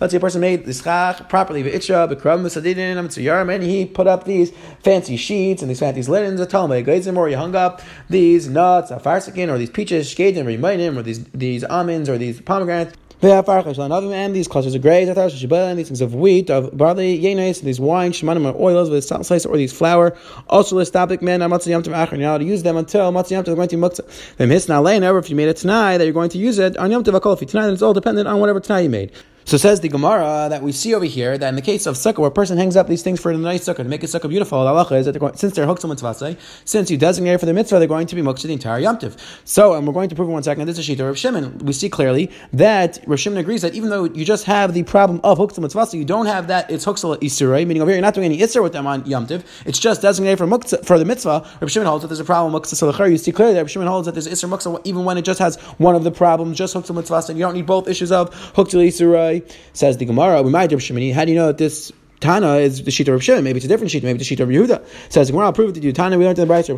let's 0.00 0.12
say 0.12 0.16
a 0.16 0.20
person 0.20 0.40
made 0.40 0.64
the 0.64 0.66
this 0.66 0.80
properly, 1.28 1.60
and 1.72 3.62
he 3.62 3.86
put 3.86 4.06
up 4.06 4.24
these 4.24 4.52
fancy 4.82 5.16
sheets 5.16 5.62
and 5.62 5.70
these 5.70 5.80
fancy 5.80 6.02
linens, 6.02 6.40
a 6.40 6.46
talmud, 6.46 6.88
or 6.88 7.28
he 7.28 7.34
hung 7.34 7.54
up 7.54 7.82
these 8.08 8.48
nuts, 8.48 8.90
a 8.90 8.96
farsikin, 8.96 9.50
or 9.50 9.58
these 9.58 9.70
peaches, 9.70 10.18
or 10.18 11.02
these, 11.02 11.24
these 11.24 11.64
almonds, 11.64 12.08
or 12.08 12.18
these 12.18 12.40
pomegranates. 12.40 12.94
And 13.22 14.34
these 14.34 14.46
clusters 14.46 14.74
of 14.74 14.82
grains, 14.82 15.08
and 15.08 15.78
these 15.78 15.88
things 15.88 16.02
of 16.02 16.14
wheat, 16.14 16.50
of 16.50 16.76
barley, 16.76 17.18
yenes, 17.18 17.62
these 17.62 17.80
wine, 17.80 18.12
shemanim, 18.12 18.52
or 18.52 18.60
oils, 18.60 18.90
with 18.90 19.04
salt, 19.04 19.24
slice 19.24 19.46
or 19.46 19.56
these 19.56 19.72
flour. 19.72 20.14
Also, 20.48 20.76
matzah 20.76 21.18
yomtiv 21.18 21.94
achar. 21.94 22.10
You're 22.12 22.20
not 22.20 22.38
to 22.38 22.44
use 22.44 22.62
them 22.62 22.76
until 22.76 23.10
matzah 23.12 23.42
yomtiv. 23.42 23.46
They're 23.46 23.54
going 23.54 23.68
to 23.68 24.80
lein. 24.80 25.02
If 25.02 25.30
you 25.30 25.36
made 25.36 25.48
it 25.48 25.56
tonight, 25.56 25.96
that 25.98 26.04
you're 26.04 26.12
going 26.12 26.28
to 26.30 26.38
use 26.38 26.58
it 26.58 26.76
on. 26.76 26.92
If 26.92 27.06
you 27.06 27.46
tonight, 27.46 27.70
it's 27.70 27.82
all 27.82 27.94
dependent 27.94 28.28
on 28.28 28.38
whatever 28.38 28.60
tonight 28.60 28.80
you 28.80 28.90
made. 28.90 29.12
So 29.46 29.56
says 29.56 29.78
the 29.78 29.88
Gemara 29.88 30.48
that 30.50 30.60
we 30.60 30.72
see 30.72 30.92
over 30.92 31.04
here 31.04 31.38
that 31.38 31.48
in 31.48 31.54
the 31.54 31.62
case 31.62 31.86
of 31.86 31.94
sukkah, 31.94 32.18
where 32.18 32.26
a 32.26 32.32
person 32.32 32.58
hangs 32.58 32.74
up 32.74 32.88
these 32.88 33.04
things 33.04 33.20
for 33.20 33.30
a 33.30 33.38
nice 33.38 33.62
sukkah 33.68 33.76
to 33.76 33.84
make 33.84 34.02
a 34.02 34.06
sukkah 34.06 34.28
beautiful, 34.28 34.64
the 34.64 34.70
halacha 34.70 34.98
is 34.98 35.06
that 35.06 35.12
they're 35.12 35.20
going, 35.20 35.36
since 35.36 35.54
they're 35.54 35.66
hooks 35.66 35.84
mitzvah, 35.84 36.36
since 36.64 36.90
you 36.90 36.96
designate 36.96 37.38
for 37.38 37.46
the 37.46 37.54
mitzvah, 37.54 37.78
they're 37.78 37.86
going 37.86 38.08
to 38.08 38.16
be 38.16 38.22
muktzah 38.22 38.48
the 38.48 38.54
entire 38.54 38.80
yomtiv. 38.80 39.16
So, 39.44 39.74
and 39.74 39.86
we're 39.86 39.92
going 39.92 40.08
to 40.08 40.16
prove 40.16 40.26
in 40.26 40.32
one 40.32 40.42
second. 40.42 40.66
This 40.66 40.80
is 40.80 40.88
Shita 40.88 41.06
Rav 41.06 41.16
Shimon. 41.16 41.58
We 41.58 41.72
see 41.74 41.88
clearly 41.88 42.32
that 42.54 42.98
Rav 43.06 43.20
Shimon 43.20 43.38
agrees 43.38 43.62
that 43.62 43.76
even 43.76 43.88
though 43.88 44.02
you 44.02 44.24
just 44.24 44.46
have 44.46 44.74
the 44.74 44.82
problem 44.82 45.20
of 45.22 45.38
hooks 45.38 45.56
mitzvah, 45.60 45.96
you 45.96 46.04
don't 46.04 46.26
have 46.26 46.48
that 46.48 46.68
it's 46.68 46.84
hooks 46.84 47.04
isurei, 47.04 47.64
meaning 47.64 47.82
over 47.82 47.92
here 47.92 47.98
you're 47.98 48.02
not 48.02 48.14
doing 48.14 48.24
any 48.24 48.38
isur 48.38 48.64
with 48.64 48.72
them 48.72 48.88
on 48.88 49.04
yomtiv. 49.04 49.44
It's 49.64 49.78
just 49.78 50.02
designated 50.02 50.38
for 50.38 50.48
muktzah, 50.48 50.84
for 50.84 50.98
the 50.98 51.04
mitzvah. 51.04 51.48
Rav 51.60 51.70
Shimon 51.70 51.86
holds 51.86 52.02
that 52.02 52.08
there's 52.08 52.18
a 52.18 52.24
problem 52.24 52.52
muktzah 52.52 52.74
salachar. 52.74 53.08
You 53.08 53.16
see 53.16 53.30
clearly 53.30 53.54
that 53.54 53.60
Rav 53.60 53.70
Shimon 53.70 53.86
holds 53.86 54.06
that 54.06 54.16
there's 54.16 54.26
isur 54.26 54.48
muktzah 54.48 54.80
even 54.82 55.04
when 55.04 55.16
it 55.16 55.22
just 55.22 55.38
has 55.38 55.54
one 55.78 55.94
of 55.94 56.02
the 56.02 56.10
problems, 56.10 56.58
just 56.58 56.74
hooks 56.74 56.90
mitzvah, 56.90 57.22
and 57.28 57.38
you 57.38 57.44
don't 57.44 57.54
need 57.54 57.66
both 57.66 57.86
issues 57.86 58.10
of 58.10 58.34
hooks 58.34 58.74
isurei. 58.74 59.35
Says 59.72 59.96
the 59.98 60.04
Gemara, 60.04 60.42
we 60.42 60.50
might. 60.50 60.70
How 60.70 61.24
do 61.24 61.30
you 61.30 61.36
know 61.36 61.48
that 61.48 61.58
this 61.58 61.92
Tana 62.20 62.56
is 62.56 62.82
the 62.82 62.90
sheet 62.90 63.08
of 63.08 63.22
Shimon. 63.22 63.44
Maybe 63.44 63.58
it's 63.58 63.66
a 63.66 63.68
different 63.68 63.90
sheet. 63.90 64.02
Maybe 64.02 64.18
the 64.18 64.24
sheet 64.24 64.40
of 64.40 64.48
Yehuda. 64.48 64.82
Says 65.10 65.30
we're 65.30 65.42
not 65.42 65.58
it 65.58 65.74
to 65.74 65.80
you. 65.80 65.92
Tana 65.92 66.16
we 66.16 66.24
learned 66.24 66.38
in 66.38 66.48
the 66.48 66.54
Brayser. 66.54 66.76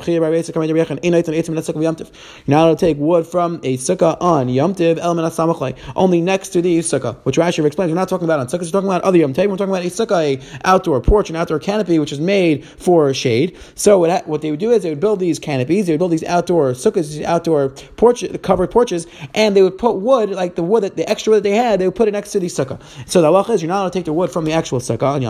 You're 2.46 2.46
not 2.46 2.64
allowed 2.64 2.78
to 2.78 2.86
take 2.86 2.96
wood 2.98 3.26
from 3.26 3.60
a 3.62 3.76
sukkah 3.76 4.16
on 4.20 4.48
yomtiv 4.48 4.98
element 4.98 5.32
samachlei 5.32 5.76
only 5.94 6.20
next 6.20 6.48
to 6.50 6.62
the 6.62 6.78
sukkah, 6.80 7.16
which 7.24 7.36
Rashi 7.36 7.64
explains. 7.64 7.90
We're 7.90 7.96
not 7.96 8.08
talking 8.08 8.24
about 8.24 8.40
on 8.40 8.48
sukkahs. 8.48 8.66
We're 8.66 8.70
talking 8.70 8.88
about 8.88 9.02
other 9.02 9.18
yomtiv. 9.18 9.48
We're 9.48 9.56
talking 9.56 9.72
about 9.72 9.84
a 9.84 9.90
sukkah, 9.90 10.38
a 10.38 10.40
outdoor 10.64 11.00
porch, 11.00 11.30
an 11.30 11.36
outdoor 11.36 11.60
canopy, 11.60 11.98
which 11.98 12.12
is 12.12 12.20
made 12.20 12.64
for 12.64 13.12
shade. 13.14 13.56
So 13.74 13.98
what, 13.98 14.26
what 14.26 14.42
they 14.42 14.50
would 14.50 14.60
do 14.60 14.72
is 14.72 14.82
they 14.82 14.90
would 14.90 15.00
build 15.00 15.20
these 15.20 15.38
canopies. 15.38 15.86
They 15.86 15.92
would 15.92 15.98
build 15.98 16.12
these 16.12 16.24
outdoor 16.24 16.72
sukkahs, 16.72 17.14
these 17.14 17.22
outdoor 17.22 17.70
porch 17.96 18.24
covered 18.42 18.70
porches, 18.70 19.06
and 19.34 19.56
they 19.56 19.62
would 19.62 19.78
put 19.78 19.96
wood 19.96 20.30
like 20.30 20.56
the 20.56 20.62
wood 20.62 20.82
that 20.82 20.96
the 20.96 21.08
extra 21.08 21.30
wood 21.30 21.44
that 21.44 21.48
they 21.48 21.56
had. 21.56 21.80
They 21.80 21.86
would 21.86 21.96
put 21.96 22.08
it 22.08 22.12
next 22.12 22.32
to 22.32 22.40
the 22.40 22.46
sukkah. 22.46 22.80
So 23.06 23.22
the 23.22 23.28
halacha 23.28 23.50
is 23.50 23.62
you're 23.62 23.68
not 23.68 23.80
allowed 23.80 23.92
to 23.92 23.98
take 23.98 24.06
the 24.06 24.12
wood 24.12 24.30
from 24.30 24.44
the 24.44 24.52
actual 24.52 24.80
sukkah 24.80 25.14
on 25.14 25.22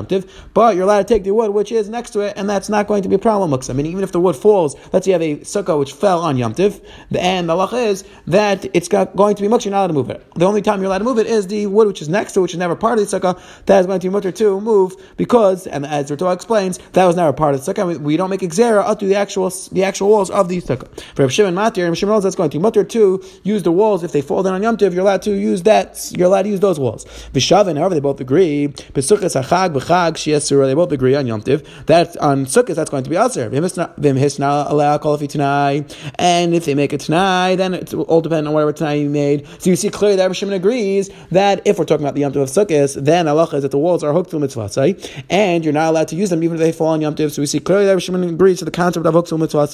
but 0.55 0.77
you're 0.77 0.85
allowed 0.85 1.07
to 1.07 1.15
take 1.15 1.25
the 1.25 1.33
wood 1.33 1.51
which 1.53 1.73
is 1.73 1.89
next 1.89 2.11
to 2.11 2.21
it, 2.21 2.35
and 2.37 2.49
that's 2.49 2.69
not 2.69 2.87
going 2.87 3.03
to 3.03 3.09
be 3.09 3.15
a 3.15 3.19
problem. 3.19 3.53
I 3.53 3.73
mean, 3.73 3.87
even 3.87 4.03
if 4.03 4.13
the 4.13 4.21
wood 4.21 4.37
falls, 4.37 4.77
let's 4.93 5.05
say 5.05 5.13
you 5.13 5.13
have 5.15 5.23
a 5.23 5.37
sukkah 5.45 5.79
which 5.79 5.93
fell 5.93 6.21
on 6.21 6.37
yomtiv, 6.37 6.85
and 7.19 7.49
the 7.49 7.55
halacha 7.55 7.87
is 7.87 8.05
that 8.27 8.67
it's 8.75 8.89
going 8.89 9.35
to 9.35 9.43
be 9.43 9.49
much. 9.49 9.65
You're 9.65 9.73
not 9.73 9.79
allowed 9.79 9.87
to 9.89 9.93
move 9.95 10.11
it. 10.11 10.25
The 10.35 10.45
only 10.45 10.63
time 10.63 10.81
you're 10.81 10.87
allowed 10.87 10.99
to 10.99 11.05
move 11.05 11.19
it 11.19 11.27
is 11.27 11.47
the 11.47 11.67
wood 11.67 11.87
which 11.87 12.03
is 12.03 12.09
next 12.09 12.33
to, 12.33 12.41
it, 12.41 12.43
which 12.43 12.53
is 12.53 12.59
never 12.59 12.77
part 12.77 12.99
of 12.99 13.09
the 13.09 13.19
sukkah. 13.19 13.41
That 13.67 13.81
is 13.81 13.87
going 13.87 14.01
to 14.01 14.09
be 14.09 14.13
mutter 14.13 14.33
to 14.33 14.61
move 14.61 14.95
because, 15.17 15.67
and 15.67 15.87
as 15.87 16.09
Torah 16.09 16.33
explains, 16.33 16.79
that 16.93 17.05
was 17.05 17.17
never 17.17 17.33
part 17.33 17.55
of 17.55 17.65
the 17.65 17.73
sukkah. 17.73 17.99
We 17.99 18.17
don't 18.17 18.31
make 18.31 18.41
exera 18.41 18.83
up 18.85 18.99
to 19.01 19.07
the 19.07 19.17
actual 19.17 19.51
the 19.73 19.85
actual 19.85 20.09
walls 20.09 20.31
of 20.31 20.49
the 20.49 20.61
sukkah. 20.61 20.89
For 21.15 21.23
Rav 21.23 21.33
Shimon 21.33 21.55
Matir, 21.55 21.87
Rav 21.87 21.97
Shimon 21.97 22.21
that's 22.23 22.37
going 22.37 22.51
to 22.51 22.61
mutter 22.61 22.85
to 22.85 23.23
use 23.43 23.63
the 23.63 23.73
walls 23.73 24.03
if 24.03 24.13
they 24.13 24.23
fall 24.23 24.43
down 24.43 24.55
on 24.55 24.63
yomtiv. 24.63 24.93
You're 24.93 25.03
allowed 25.03 25.23
to 25.23 25.33
use 25.33 25.63
that. 25.65 26.11
You're 26.17 26.27
allowed 26.27 26.43
to 26.43 26.49
use 26.49 26.61
those 26.61 26.79
walls. 26.79 27.05
Vishavin, 27.33 27.77
however, 27.77 27.95
they 27.95 28.01
both 28.01 28.21
agree. 28.21 28.69
Besuchas 28.69 29.41
hachag 29.41 29.73
Chag 29.89 30.15
Shiasura, 30.15 30.67
they 30.67 30.75
both 30.75 30.93
agree 30.93 31.15
on 31.15 31.27
Yom 31.27 31.41
Tiv. 31.41 31.67
That 31.87 32.17
um, 32.23 32.41
on 32.41 32.47
Sukkot, 32.47 32.75
that's 32.75 32.91
going 32.91 33.05
to 33.05 33.11
be 33.11 33.17
Aser. 33.17 33.47
And 36.19 36.55
if 36.55 36.65
they 36.65 36.75
make 36.75 36.93
a 36.93 36.99
Tanai, 36.99 37.57
then 37.57 37.75
it 37.75 37.95
all 37.95 38.21
depends 38.21 38.47
on 38.47 38.53
whatever 38.55 38.73
Tanai 38.73 39.01
you 39.01 39.11
made. 39.11 39.47
So 39.59 39.71
you 39.71 39.77
see 39.77 39.89
clearly 39.89 40.17
that 40.17 40.31
Rishimon 40.31 40.53
agrees 40.53 41.11
that 41.31 41.63
if 41.65 41.79
we're 41.79 41.87
talking 41.87 42.05
about 42.05 42.15
the 42.15 42.21
Yom 42.21 42.33
Tiv 42.33 42.43
of 42.43 42.49
Sukkot, 42.49 43.03
then 43.03 43.29
Allah 43.29 43.49
is 43.55 43.63
that 43.63 43.71
the 43.71 43.79
walls 43.79 44.05
are 44.05 44.13
hooked 44.13 44.31
to 44.31 44.39
mitzvah, 44.39 44.69
and 45.31 45.65
you're 45.65 45.73
not 45.73 45.89
allowed 45.89 46.09
to 46.09 46.17
use 46.17 46.29
them 46.31 46.43
even 46.43 46.57
if 46.57 46.61
they 46.61 46.73
fall 46.73 46.89
on 46.89 47.01
Yom 47.01 47.15
Tiv. 47.15 47.33
So 47.33 47.41
we 47.41 47.47
see 47.47 47.61
clearly 47.61 47.87
that 47.87 47.97
Rishimon 47.97 48.29
agrees 48.29 48.59
to 48.59 48.67
the 48.67 48.71
concept 48.71 49.07
of 49.07 49.15
hooked 49.15 49.31
to 49.31 49.39
mitzvah. 49.39 49.69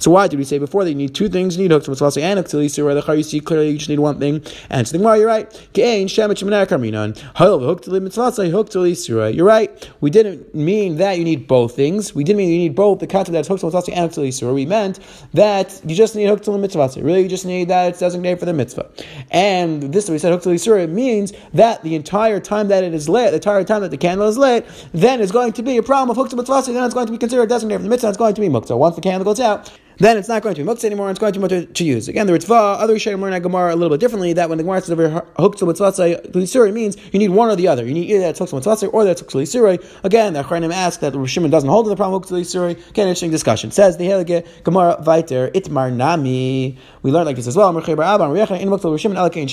So 0.00 0.10
why 0.10 0.28
did 0.28 0.38
we 0.38 0.44
say 0.44 0.58
before 0.58 0.84
that 0.84 0.90
you 0.90 0.96
need 0.96 1.14
two 1.14 1.28
things? 1.28 1.56
You 1.56 1.64
need 1.64 1.72
hooked 1.72 1.84
to 1.84 1.90
mitzvah 1.90 2.22
and 2.22 2.38
hooked 2.38 2.50
to 2.50 2.82
where 2.82 2.94
the 2.94 3.12
you 3.12 3.22
see 3.22 3.40
clearly 3.40 3.70
you 3.70 3.78
just 3.78 3.90
need 3.90 3.98
one 3.98 4.18
thing. 4.18 4.42
And 4.70 4.86
so 4.86 4.92
the 4.92 4.98
Gemara, 4.98 5.18
you're 5.18 5.26
right. 5.28 5.48
You're 9.34 9.46
right. 9.46 9.57
We 10.00 10.10
didn't 10.10 10.54
mean 10.54 10.96
that 10.96 11.18
you 11.18 11.24
need 11.24 11.46
both 11.46 11.74
things. 11.74 12.14
We 12.14 12.24
didn't 12.24 12.38
mean 12.38 12.50
you 12.50 12.58
need 12.58 12.74
both 12.74 12.98
the 12.98 13.06
concept 13.06 13.32
that's 13.32 13.48
hooked 13.48 13.60
to 13.60 13.66
mitzvah 13.66 13.92
and 13.92 14.00
hooked 14.00 14.16
Yisra. 14.16 14.54
We 14.54 14.66
meant 14.66 15.00
that 15.34 15.80
you 15.84 15.94
just 15.94 16.14
need 16.14 16.26
hooked 16.26 16.44
to 16.44 16.56
mitzvah. 16.56 16.90
Really, 17.02 17.22
you 17.22 17.28
just 17.28 17.46
need 17.46 17.68
that 17.68 17.90
it's 17.90 18.00
designated 18.00 18.38
for 18.38 18.46
the 18.46 18.52
mitzvah. 18.52 18.90
And 19.30 19.92
this, 19.92 20.08
we 20.08 20.18
said 20.18 20.32
hooked 20.32 20.44
Yisra, 20.44 20.84
it 20.84 20.90
means 20.90 21.32
that 21.54 21.82
the 21.82 21.94
entire 21.94 22.40
time 22.40 22.68
that 22.68 22.84
it 22.84 22.94
is 22.94 23.08
lit, 23.08 23.30
the 23.30 23.36
entire 23.36 23.64
time 23.64 23.82
that 23.82 23.90
the 23.90 23.98
candle 23.98 24.28
is 24.28 24.38
lit, 24.38 24.66
then 24.92 25.20
is 25.20 25.32
going 25.32 25.52
to 25.54 25.62
be 25.62 25.76
a 25.76 25.82
problem 25.82 26.10
of 26.10 26.16
hooked 26.16 26.30
to 26.30 26.36
mitzvah. 26.36 26.72
Then 26.72 26.84
it's 26.84 26.94
going 26.94 27.06
to 27.06 27.12
be 27.12 27.18
considered 27.18 27.48
designated 27.48 27.80
for 27.80 27.84
the 27.84 27.90
mitzvah. 27.90 28.08
It's 28.08 28.18
going 28.18 28.34
to 28.34 28.40
be 28.40 28.48
muktzah. 28.48 28.78
Once 28.78 28.94
the 28.96 29.00
candle 29.00 29.24
goes 29.24 29.40
out, 29.40 29.72
then 29.98 30.16
it's 30.16 30.28
not 30.28 30.42
going 30.42 30.54
to 30.54 30.64
be 30.64 30.68
muktzah 30.68 30.84
anymore, 30.84 31.10
it's 31.10 31.18
going 31.18 31.32
to 31.32 31.38
be 31.38 31.42
mutter 31.42 31.64
to 31.64 31.84
use. 31.84 32.08
Again, 32.08 32.26
the 32.26 32.32
Ritva, 32.32 32.80
other 32.80 32.94
Rishonim 32.94 33.20
learn 33.20 33.40
Gemara 33.42 33.74
a 33.74 33.76
little 33.76 33.90
bit 33.90 34.00
differently, 34.00 34.32
that 34.34 34.48
when 34.48 34.58
the 34.58 34.64
Gemara 34.64 34.80
says 34.80 34.90
over 34.90 35.26
hooked 35.38 35.58
to 35.58 35.66
mitzvah, 35.66 36.72
means 36.72 36.96
you 37.12 37.18
need 37.18 37.30
one 37.30 37.50
or 37.50 37.56
the 37.56 37.68
other. 37.68 37.84
You 37.84 37.94
need 37.94 38.10
either 38.10 38.20
that 38.20 38.38
hooked 38.38 38.50
to 38.50 38.56
mitzvah 38.56 38.86
or 38.86 39.04
that 39.04 39.18
hooked 39.18 39.32
to 39.32 39.78
Again, 40.04 40.32
the 40.32 40.42
Achronim 40.42 40.72
ask 40.72 41.00
that 41.00 41.12
the 41.12 41.18
Rishimon 41.18 41.50
doesn't 41.50 41.68
hold 41.68 41.86
to 41.86 41.90
the 41.90 41.96
problem 41.96 42.20
hooked 42.20 42.28
to 42.28 42.36
Again, 42.36 43.08
interesting 43.08 43.30
discussion. 43.30 43.70
Says 43.70 43.96
the 43.96 44.04
Heilige 44.04 44.46
Gemara 44.62 45.02
Viter, 45.02 45.52
Itmar 45.52 45.92
Nami. 45.92 46.78
We 47.02 47.10
learned 47.10 47.26
like 47.26 47.36
this 47.36 47.46
as 47.46 47.56
well. 47.56 47.76
Again, 47.76 49.48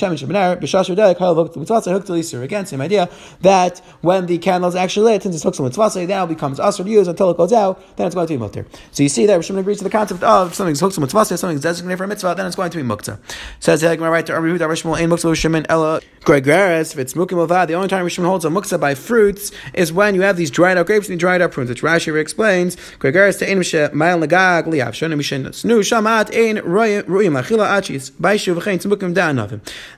same 2.66 2.82
idea 2.82 3.10
that 3.42 3.80
when 4.02 4.26
the 4.26 4.38
candle 4.38 4.70
is 4.70 4.76
actually 4.76 5.12
lit, 5.12 5.24
since 5.24 5.36
it's 5.36 5.44
hooked 5.44 5.58
to 5.58 5.64
mitzvah, 5.64 6.08
now 6.08 6.26
becomes 6.26 6.60
usher 6.60 6.84
to 6.84 6.90
use 6.90 7.08
until 7.08 7.30
it 7.30 7.38
goes 7.38 7.54
out, 7.54 7.82
then 7.98 8.08
it's 8.08 8.16
going 8.16 8.28
to 8.28 8.34
be 8.34 8.38
mutter. 8.38 8.66
So 8.92 9.04
you 9.04 9.10
see 9.10 9.26
that 9.26 9.40
Rishimon 9.40 9.60
agrees 9.60 9.78
to 9.80 9.84
the 9.84 9.90
concept 9.90 10.24
of 10.24 10.56
something's 10.56 10.80
hooked 10.80 10.96
to 10.96 11.02
mitzvah, 11.02 11.26
something's 11.26 11.62
designated 11.62 11.98
for 11.98 12.06
a 12.06 12.08
mitzvah, 12.08 12.36
then 12.36 12.46
it's 12.46 12.56
going 12.56 12.72
to 12.72 12.78
be 12.78 12.84
muktzah. 12.84 13.20
Says 13.60 13.82
the 13.82 13.96
Gemara 13.96 14.12
right 14.12 14.26
to 14.26 14.34
Rabbi 14.34 14.48
Yehuda 14.48 14.68
Rishmol 14.68 14.98
ein 14.98 15.10
muktzah 15.10 15.36
Shimon 15.36 15.66
ella 15.70 16.02
Gregaris. 16.22 16.94
If 16.94 17.00
it's 17.00 17.14
mukim 17.14 17.68
the 17.68 17.74
only 17.74 17.88
time 17.88 18.06
Rishmon 18.06 18.26
holds 18.26 18.46
a 18.46 18.50
muktzah 18.50 18.80
by 18.80 18.96
fruits 18.96 19.52
is 19.74 19.94
when 19.94 20.16
you 20.16 20.22
have 20.22 20.38
these 20.38 20.50
dried 20.50 20.78
up 20.78 20.88
grapes 20.88 21.10
and 21.10 21.20
dried 21.20 21.42
up 21.42 21.52
prunes, 21.52 21.70
which 21.70 21.84
Rashi 21.84 22.20
explains. 22.20 22.76
Gregaris 23.00 23.38
to 23.40 23.46
mishe 23.46 23.92
ma'al 23.92 24.26
nagag 24.26 24.66
liav 24.66 24.90
shonim 24.90 25.20
mishen 25.20 25.46
snu 25.50 25.82
shamat 25.82 26.36
ein 26.36 26.58
royim 26.64 27.35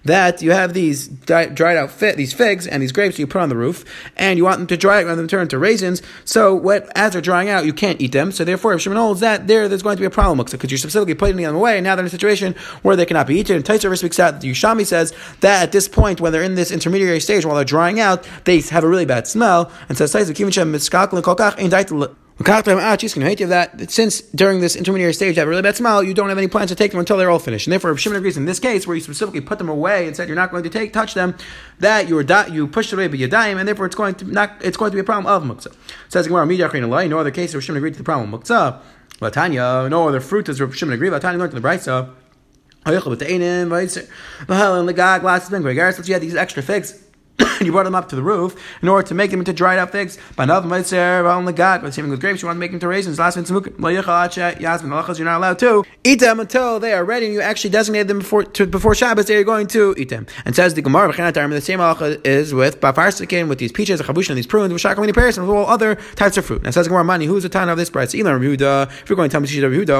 That 0.06 0.42
you 0.42 0.52
have 0.52 0.74
these 0.74 1.08
dried 1.08 1.78
out 1.78 1.92
fit, 1.92 2.18
these 2.18 2.34
figs 2.34 2.68
and 2.68 2.82
these 2.82 2.92
grapes 2.92 3.20
you 3.20 3.28
put 3.28 3.42
on 3.42 3.50
the 3.50 3.58
roof, 3.58 3.86
and 4.16 4.38
you 4.38 4.44
want 4.44 4.60
them 4.60 4.68
to 4.68 4.78
dry 4.78 5.00
out 5.00 5.06
rather 5.06 5.22
than 5.22 5.28
turn 5.28 5.44
into 5.44 5.58
raisins. 5.58 6.02
So 6.26 6.54
what 6.56 6.90
as 6.96 7.14
they're 7.14 7.22
drying 7.22 7.50
out, 7.50 7.66
you 7.66 7.74
can't 7.74 8.02
eat 8.02 8.12
them. 8.12 8.32
So 8.32 8.44
therefore, 8.44 8.74
if 8.74 8.82
Shimon 8.82 8.98
holds 8.98 9.20
that, 9.22 9.48
there, 9.48 9.68
there's 9.68 9.84
going 9.84 9.98
to 9.98 10.02
be 10.02 10.08
a 10.08 10.10
problem 10.10 10.38
because 10.38 10.72
you're 10.72 10.78
specifically 10.78 11.16
putting 11.16 11.38
them 11.38 11.56
away, 11.56 11.78
and 11.78 11.84
now 11.84 11.96
they're 11.96 12.04
in 12.04 12.08
a 12.08 12.10
situation 12.10 12.56
where 12.82 12.96
they 12.96 13.06
cannot 13.06 13.28
be 13.28 13.40
eaten. 13.40 13.56
And 13.56 13.66
Taisar 13.66 13.98
speaks 13.98 14.20
out. 14.20 14.42
Yushami 14.42 14.86
says 14.86 15.14
that 15.42 15.64
at 15.64 15.72
this 15.72 15.88
point, 15.88 16.22
when 16.22 16.32
they're 16.32 16.44
in 16.44 16.56
this 16.56 16.72
intermediary 16.72 17.20
stage, 17.20 17.46
while 17.46 17.56
they're 17.56 17.66
drying 17.66 18.00
out, 18.00 18.28
they 18.46 18.62
have 18.62 18.84
a 18.84 18.88
really 18.88 19.06
bad 19.06 19.28
smell. 19.28 19.72
And 19.90 19.98
says 19.98 20.14
Taisar 22.44 22.78
ah, 22.80 23.48
that 23.48 23.92
since 23.92 24.22
during 24.22 24.62
this 24.62 24.76
intermediary 24.76 25.14
stage 25.14 25.36
they 25.36 25.42
have 25.42 25.48
a 25.48 25.50
really 25.50 25.64
bad 25.64 25.76
smell, 25.76 26.04
you 26.04 26.14
don't 26.14 26.30
have 26.30 26.38
any 26.38 26.48
plans 26.48 26.70
to 26.70 26.76
take 26.76 26.92
them 26.92 27.00
until 27.00 27.18
they're 27.18 27.32
all 27.32 27.40
finished. 27.40 27.66
And 27.66 27.72
therefore, 27.72 27.98
Shimon 27.98 28.18
agrees 28.18 28.38
in 28.38 28.46
this 28.46 28.60
case 28.60 28.86
where 28.86 28.96
you 28.96 29.02
specifically 29.02 29.42
put 29.42 29.58
them 29.58 29.70
away 29.70 30.06
and 30.06 30.16
said 30.16 30.28
you're 30.28 30.36
not 30.36 30.52
going 30.52 30.64
to 30.64 30.70
take 30.70 30.94
touch 30.94 31.16
them, 31.16 31.36
that 31.80 32.08
you 32.08 32.22
di- 32.24 32.48
you 32.48 32.68
pushed 32.68 32.94
away 32.94 33.08
but 33.08 33.18
you 33.18 33.28
dying, 33.28 33.58
and 33.58 33.68
therefore 33.68 33.88
it's 33.88 33.96
going 33.96 34.14
to 34.16 34.26
not 34.26 34.52
it's 34.62 34.78
going 34.78 34.92
to 34.92 34.96
be 34.96 35.02
a 35.02 35.04
problem 35.04 35.26
of 35.26 35.44
muktzah. 35.44 35.76
Says 36.10 36.28
Gemara, 36.28 37.08
no 37.08 37.20
other 37.20 37.32
case 37.32 37.54
where 37.54 37.62
Shimon 37.62 37.78
agreed 37.78 37.94
to 37.94 37.98
the 37.98 38.04
problem 38.04 38.32
of 38.34 38.42
muktzah. 38.42 38.82
Latanya, 39.20 39.90
no 39.90 40.08
other 40.08 40.22
fruit 40.22 40.46
does 40.46 40.62
Rav 40.62 40.76
Shimon 40.76 40.94
agree. 40.94 41.10
Latanya 41.10 41.40
learned 41.40 41.54
in 41.54 41.62
the 41.62 41.68
Brisa. 41.68 42.14
You 42.86 42.94
had 46.14 46.22
these 46.22 46.36
extra 46.36 46.64
figs 46.64 47.07
you 47.62 47.72
brought 47.72 47.84
them 47.84 47.96
up 47.96 48.10
to 48.10 48.16
the 48.16 48.24
roof 48.24 48.56
in 48.82 48.88
order 48.88 49.08
to 49.08 49.14
make 49.14 49.32
them 49.32 49.40
into 49.40 49.54
dried 49.54 49.80
out 49.80 49.92
figs. 49.92 50.18
By 50.36 50.46
But 50.46 50.66
on 50.66 50.74
only 51.26 51.54
god, 51.54 51.82
but 51.82 51.94
same 51.94 52.10
with 52.10 52.20
grapes, 52.20 52.42
you 52.42 52.48
want 52.48 52.58
to 52.58 52.60
make 52.60 52.72
them 52.72 52.78
into 52.78 52.88
raisins. 52.88 53.20
Last 53.20 53.38
one, 53.38 53.46
you're 53.46 55.26
not 55.26 55.38
allowed 55.38 55.60
to 55.60 55.84
eat 56.04 56.20
them 56.20 56.40
until 56.40 56.80
they 56.80 56.94
are 56.94 57.06
ready. 57.06 57.28
And 57.28 57.34
you 57.34 57.42
actually 57.42 57.70
designated 57.70 58.08
them 58.08 58.20
before 58.20 58.44
to, 58.44 58.66
before 58.66 58.96
Shabbos. 58.96 59.26
They 59.26 59.36
are 59.36 59.44
going 59.44 59.68
to 59.68 59.94
eat 59.98 60.10
them. 60.10 60.26
And 60.46 60.56
says 60.56 60.74
the 60.74 60.82
Gemara, 60.82 61.12
the 61.12 61.62
same 61.62 61.80
halacha 61.80 62.26
is 62.26 62.54
with 62.54 62.80
bafarsikin, 62.80 63.50
with 63.50 63.60
these 63.60 63.72
peaches, 63.72 64.02
chabush, 64.02 64.30
and 64.30 64.38
these 64.38 64.48
prunes, 64.48 64.74
with 64.74 64.82
shakamini 64.82 65.14
pears, 65.14 65.38
and 65.38 65.48
with 65.48 65.56
all 65.56 65.68
other 65.68 65.96
types 66.16 66.38
of 66.38 66.46
fruit. 66.46 66.64
And 66.64 66.74
says 66.74 66.86
the 66.86 66.90
Gemara, 66.90 67.04
money, 67.04 67.26
who's 67.26 67.44
the 67.44 67.50
time 67.50 67.70
of 67.70 67.78
this 67.78 67.90
price? 67.90 68.16
Elam 68.16 68.42
Yehuda. 68.42 68.90
If 68.90 69.10
you're 69.10 69.16
going 69.16 69.30
to 69.30 69.32
tell 69.32 69.42
me 69.42 69.48
the 69.48 69.54
sheet 69.54 69.64
of 69.64 69.72
Yehuda, 69.72 69.98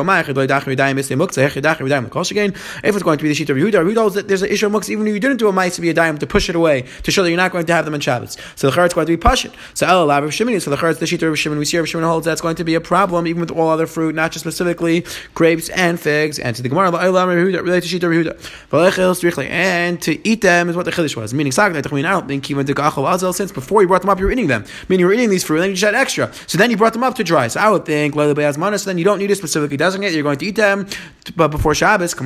if 2.84 2.96
it's 2.96 3.04
going 3.04 3.18
to 3.18 3.24
be 3.24 3.30
the 3.30 3.36
sheet 3.36 3.50
of 3.50 3.58
Yehuda, 3.58 4.28
there's 4.28 4.42
an 4.42 4.50
issue 4.50 4.68
of 4.68 4.72
muksa, 4.72 4.90
even 4.90 5.08
if 5.08 5.14
you 5.14 5.20
didn't 5.20 5.38
do 5.38 5.48
a 5.48 5.52
mice 5.52 5.76
to 5.76 5.82
be 5.82 5.90
a 5.90 5.94
dime 5.94 6.18
to 6.18 6.28
push 6.28 6.50
it 6.50 6.56
away 6.56 6.84
to 7.04 7.12
show 7.12 7.27
you're 7.30 7.38
not 7.38 7.52
going 7.52 7.66
to 7.66 7.74
have 7.74 7.86
them 7.86 7.94
on 7.94 8.00
Shabbos. 8.00 8.38
So 8.56 8.70
the 8.70 8.76
Charetz 8.76 8.94
going 8.94 9.08
to 9.08 9.16
be 9.16 9.22
Pashit. 9.22 9.54
So 9.74 9.88
El 9.88 10.08
Alav 10.08 10.32
Shimon, 10.32 10.60
so 10.60 10.70
the 10.70 10.78
Charetz, 10.78 11.00
the 11.00 11.06
Shita 11.06 11.30
of 11.30 11.38
Shimon, 11.38 11.60
we 11.60 11.66
see 11.66 11.78
Rav 11.78 11.88
Shimon 11.88 12.06
holds 12.06 12.26
that's 12.26 12.42
going 12.42 12.56
to 12.56 12.64
be 12.64 12.76
a 12.76 12.82
problem 12.82 13.28
even 13.28 13.40
with 13.40 13.52
all 13.52 13.70
other 13.70 13.88
fruit, 13.88 14.16
not 14.16 14.32
just 14.32 14.44
specifically 14.44 15.06
grapes 15.34 15.70
and 15.70 16.00
figs. 16.00 16.40
And 16.40 16.56
to 16.56 16.62
the 16.62 16.70
Gemara, 16.70 16.92
related 16.92 17.90
to 17.90 18.00
Shita 18.00 18.08
Rehuda. 18.08 19.50
And 19.50 20.02
to 20.02 20.28
eat 20.28 20.42
them 20.42 20.70
is 20.70 20.76
what 20.76 20.86
the 20.86 20.92
Chiddush 20.92 21.16
was. 21.16 21.34
Meaning, 21.34 21.54
I 21.58 22.12
don't 22.12 22.28
think 22.28 22.50
even 22.50 22.66
the 22.66 22.74
Gachal 22.74 23.12
Azel, 23.12 23.34
since 23.34 23.52
before 23.52 23.82
you 23.82 23.88
brought 23.88 24.02
them 24.02 24.10
up, 24.10 24.20
you 24.20 24.26
were 24.26 24.32
eating 24.32 24.48
them. 24.48 24.66
Meaning, 24.90 25.02
you 25.02 25.08
were 25.08 25.14
eating 25.14 25.30
these 25.30 25.44
fruit, 25.44 25.58
and 25.58 25.64
then 25.64 25.70
you 25.72 25.76
just 25.76 25.86
had 25.86 25.96
extra. 25.96 26.32
So 26.48 26.58
then 26.58 26.72
you 26.72 26.78
brought 26.78 26.94
them 26.94 27.04
up 27.04 27.16
to 27.16 27.24
dry. 27.24 27.48
So 27.48 27.60
I 27.60 27.70
would 27.70 27.86
think, 27.86 28.16
so 28.16 28.34
then 28.34 28.98
you 28.98 29.04
don't 29.04 29.20
need 29.20 29.28
to 29.28 29.36
specifically 29.36 29.78
designate, 29.78 30.14
you're 30.14 30.24
going 30.24 30.40
to 30.40 30.46
eat 30.46 30.56
them, 30.56 30.88
but 31.36 31.50
before 31.50 31.76
Shabbos, 31.76 32.14
the 32.14 32.18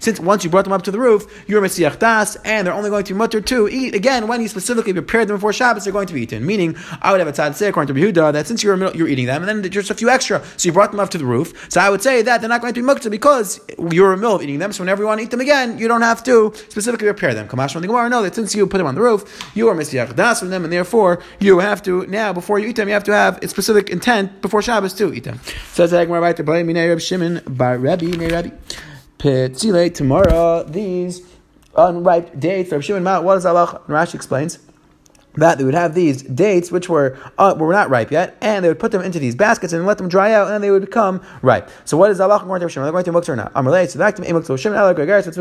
since 0.00 0.20
once 0.20 0.44
you 0.44 0.50
brought 0.50 0.64
them 0.64 0.72
up 0.72 0.82
to 0.82 0.90
the 0.90 0.98
roof, 0.98 1.48
you're 1.52 1.60
Messiah 1.60 1.94
Das, 1.94 2.36
and 2.44 2.66
they're 2.66 2.74
only 2.74 2.88
going 2.88 3.04
to 3.04 3.12
be 3.12 3.18
mutter 3.18 3.40
to 3.40 3.68
eat 3.68 3.94
again 3.94 4.26
when 4.26 4.40
you 4.40 4.48
specifically 4.48 4.94
prepared 4.94 5.28
them 5.28 5.36
before 5.36 5.52
Shabbos. 5.52 5.84
They're 5.84 5.92
going 5.92 6.06
to 6.06 6.14
be 6.14 6.22
eaten. 6.22 6.44
Meaning, 6.46 6.76
I 7.02 7.12
would 7.12 7.20
have 7.20 7.28
a 7.28 7.54
say 7.54 7.68
according 7.68 7.94
to 7.94 8.00
Yehuda 8.00 8.32
that 8.32 8.46
since 8.46 8.62
you're 8.62 8.76
you're 8.94 9.06
eating 9.06 9.26
them, 9.26 9.46
and 9.46 9.62
then 9.62 9.70
just 9.70 9.90
a 9.90 9.94
few 9.94 10.08
extra, 10.08 10.42
so 10.56 10.66
you 10.66 10.72
brought 10.72 10.90
them 10.90 10.98
up 11.00 11.10
to 11.10 11.18
the 11.18 11.26
roof. 11.26 11.70
So 11.70 11.80
I 11.80 11.90
would 11.90 12.02
say 12.02 12.22
that 12.22 12.40
they're 12.40 12.48
not 12.48 12.62
going 12.62 12.72
to 12.72 12.82
be 12.82 12.86
mukta 12.86 13.10
because 13.10 13.60
you're 13.90 14.14
a 14.14 14.16
mill 14.16 14.36
of 14.36 14.42
eating 14.42 14.58
them. 14.58 14.72
So 14.72 14.82
whenever 14.82 15.02
you 15.02 15.06
want 15.06 15.20
to 15.20 15.24
eat 15.24 15.30
them 15.30 15.40
again, 15.40 15.78
you 15.78 15.88
don't 15.88 16.00
have 16.00 16.24
to 16.24 16.52
specifically 16.70 17.06
prepare 17.06 17.34
them. 17.34 17.46
Kamash 17.48 17.72
from 17.72 17.82
the 17.82 17.88
Gemara, 17.88 18.08
know 18.08 18.22
that 18.22 18.34
since 18.34 18.54
you 18.54 18.66
put 18.66 18.78
them 18.78 18.86
on 18.86 18.94
the 18.94 19.02
roof, 19.02 19.22
you 19.54 19.68
are 19.68 19.74
Messiah 19.74 20.10
Das 20.12 20.40
from 20.40 20.48
them, 20.48 20.64
and 20.64 20.72
therefore 20.72 21.22
you 21.38 21.58
have 21.58 21.82
to 21.82 22.06
now 22.06 22.32
before 22.32 22.58
you 22.58 22.68
eat 22.68 22.76
them, 22.76 22.88
you 22.88 22.94
have 22.94 23.04
to 23.04 23.12
have 23.12 23.42
a 23.42 23.48
specific 23.48 23.90
intent 23.90 24.40
before 24.40 24.62
Shabbos 24.62 24.94
to 24.94 25.12
eat 25.12 25.24
them. 25.24 25.38
So 25.74 25.84
it's 25.84 25.92
like 25.92 26.08
right 26.08 26.34
to 26.34 26.42
Reb 26.42 27.00
Shimon 27.00 27.42
Bar 27.46 27.76
Rebbe 27.76 28.28
Rabbi. 28.30 28.50
Petzile 29.18 29.94
tomorrow 29.94 30.64
these 30.64 31.20
unripe 31.76 32.38
dates. 32.38 32.70
Reb 32.72 32.82
Shimon 32.82 33.24
What 33.24 33.34
does 33.34 33.46
Allah? 33.46 33.80
Rashi 33.88 34.14
explains 34.14 34.58
that 35.34 35.58
they 35.58 35.64
would 35.64 35.74
have 35.74 35.94
these 35.94 36.22
dates 36.22 36.70
which 36.70 36.88
were 36.88 37.18
uh, 37.38 37.54
were 37.58 37.72
not 37.72 37.88
ripe 37.90 38.10
yet, 38.10 38.36
and 38.40 38.64
they 38.64 38.68
would 38.68 38.78
put 38.78 38.92
them 38.92 39.02
into 39.02 39.18
these 39.18 39.34
baskets 39.34 39.72
and 39.72 39.86
let 39.86 39.98
them 39.98 40.08
dry 40.08 40.32
out, 40.32 40.50
and 40.50 40.62
they 40.62 40.70
would 40.70 40.84
become 40.84 41.22
ripe. 41.40 41.70
So 41.84 41.96
what 41.96 42.10
is 42.10 42.20
Allah 42.20 42.42
going 42.46 42.60
to 42.60 42.66
Hashem? 42.66 42.82
Are 42.82 42.86
they 42.86 42.92
going 42.92 43.04
to 43.04 43.12
muktzah 43.12 43.30
or 43.30 43.36
not? 43.36 43.54
To 43.54 43.98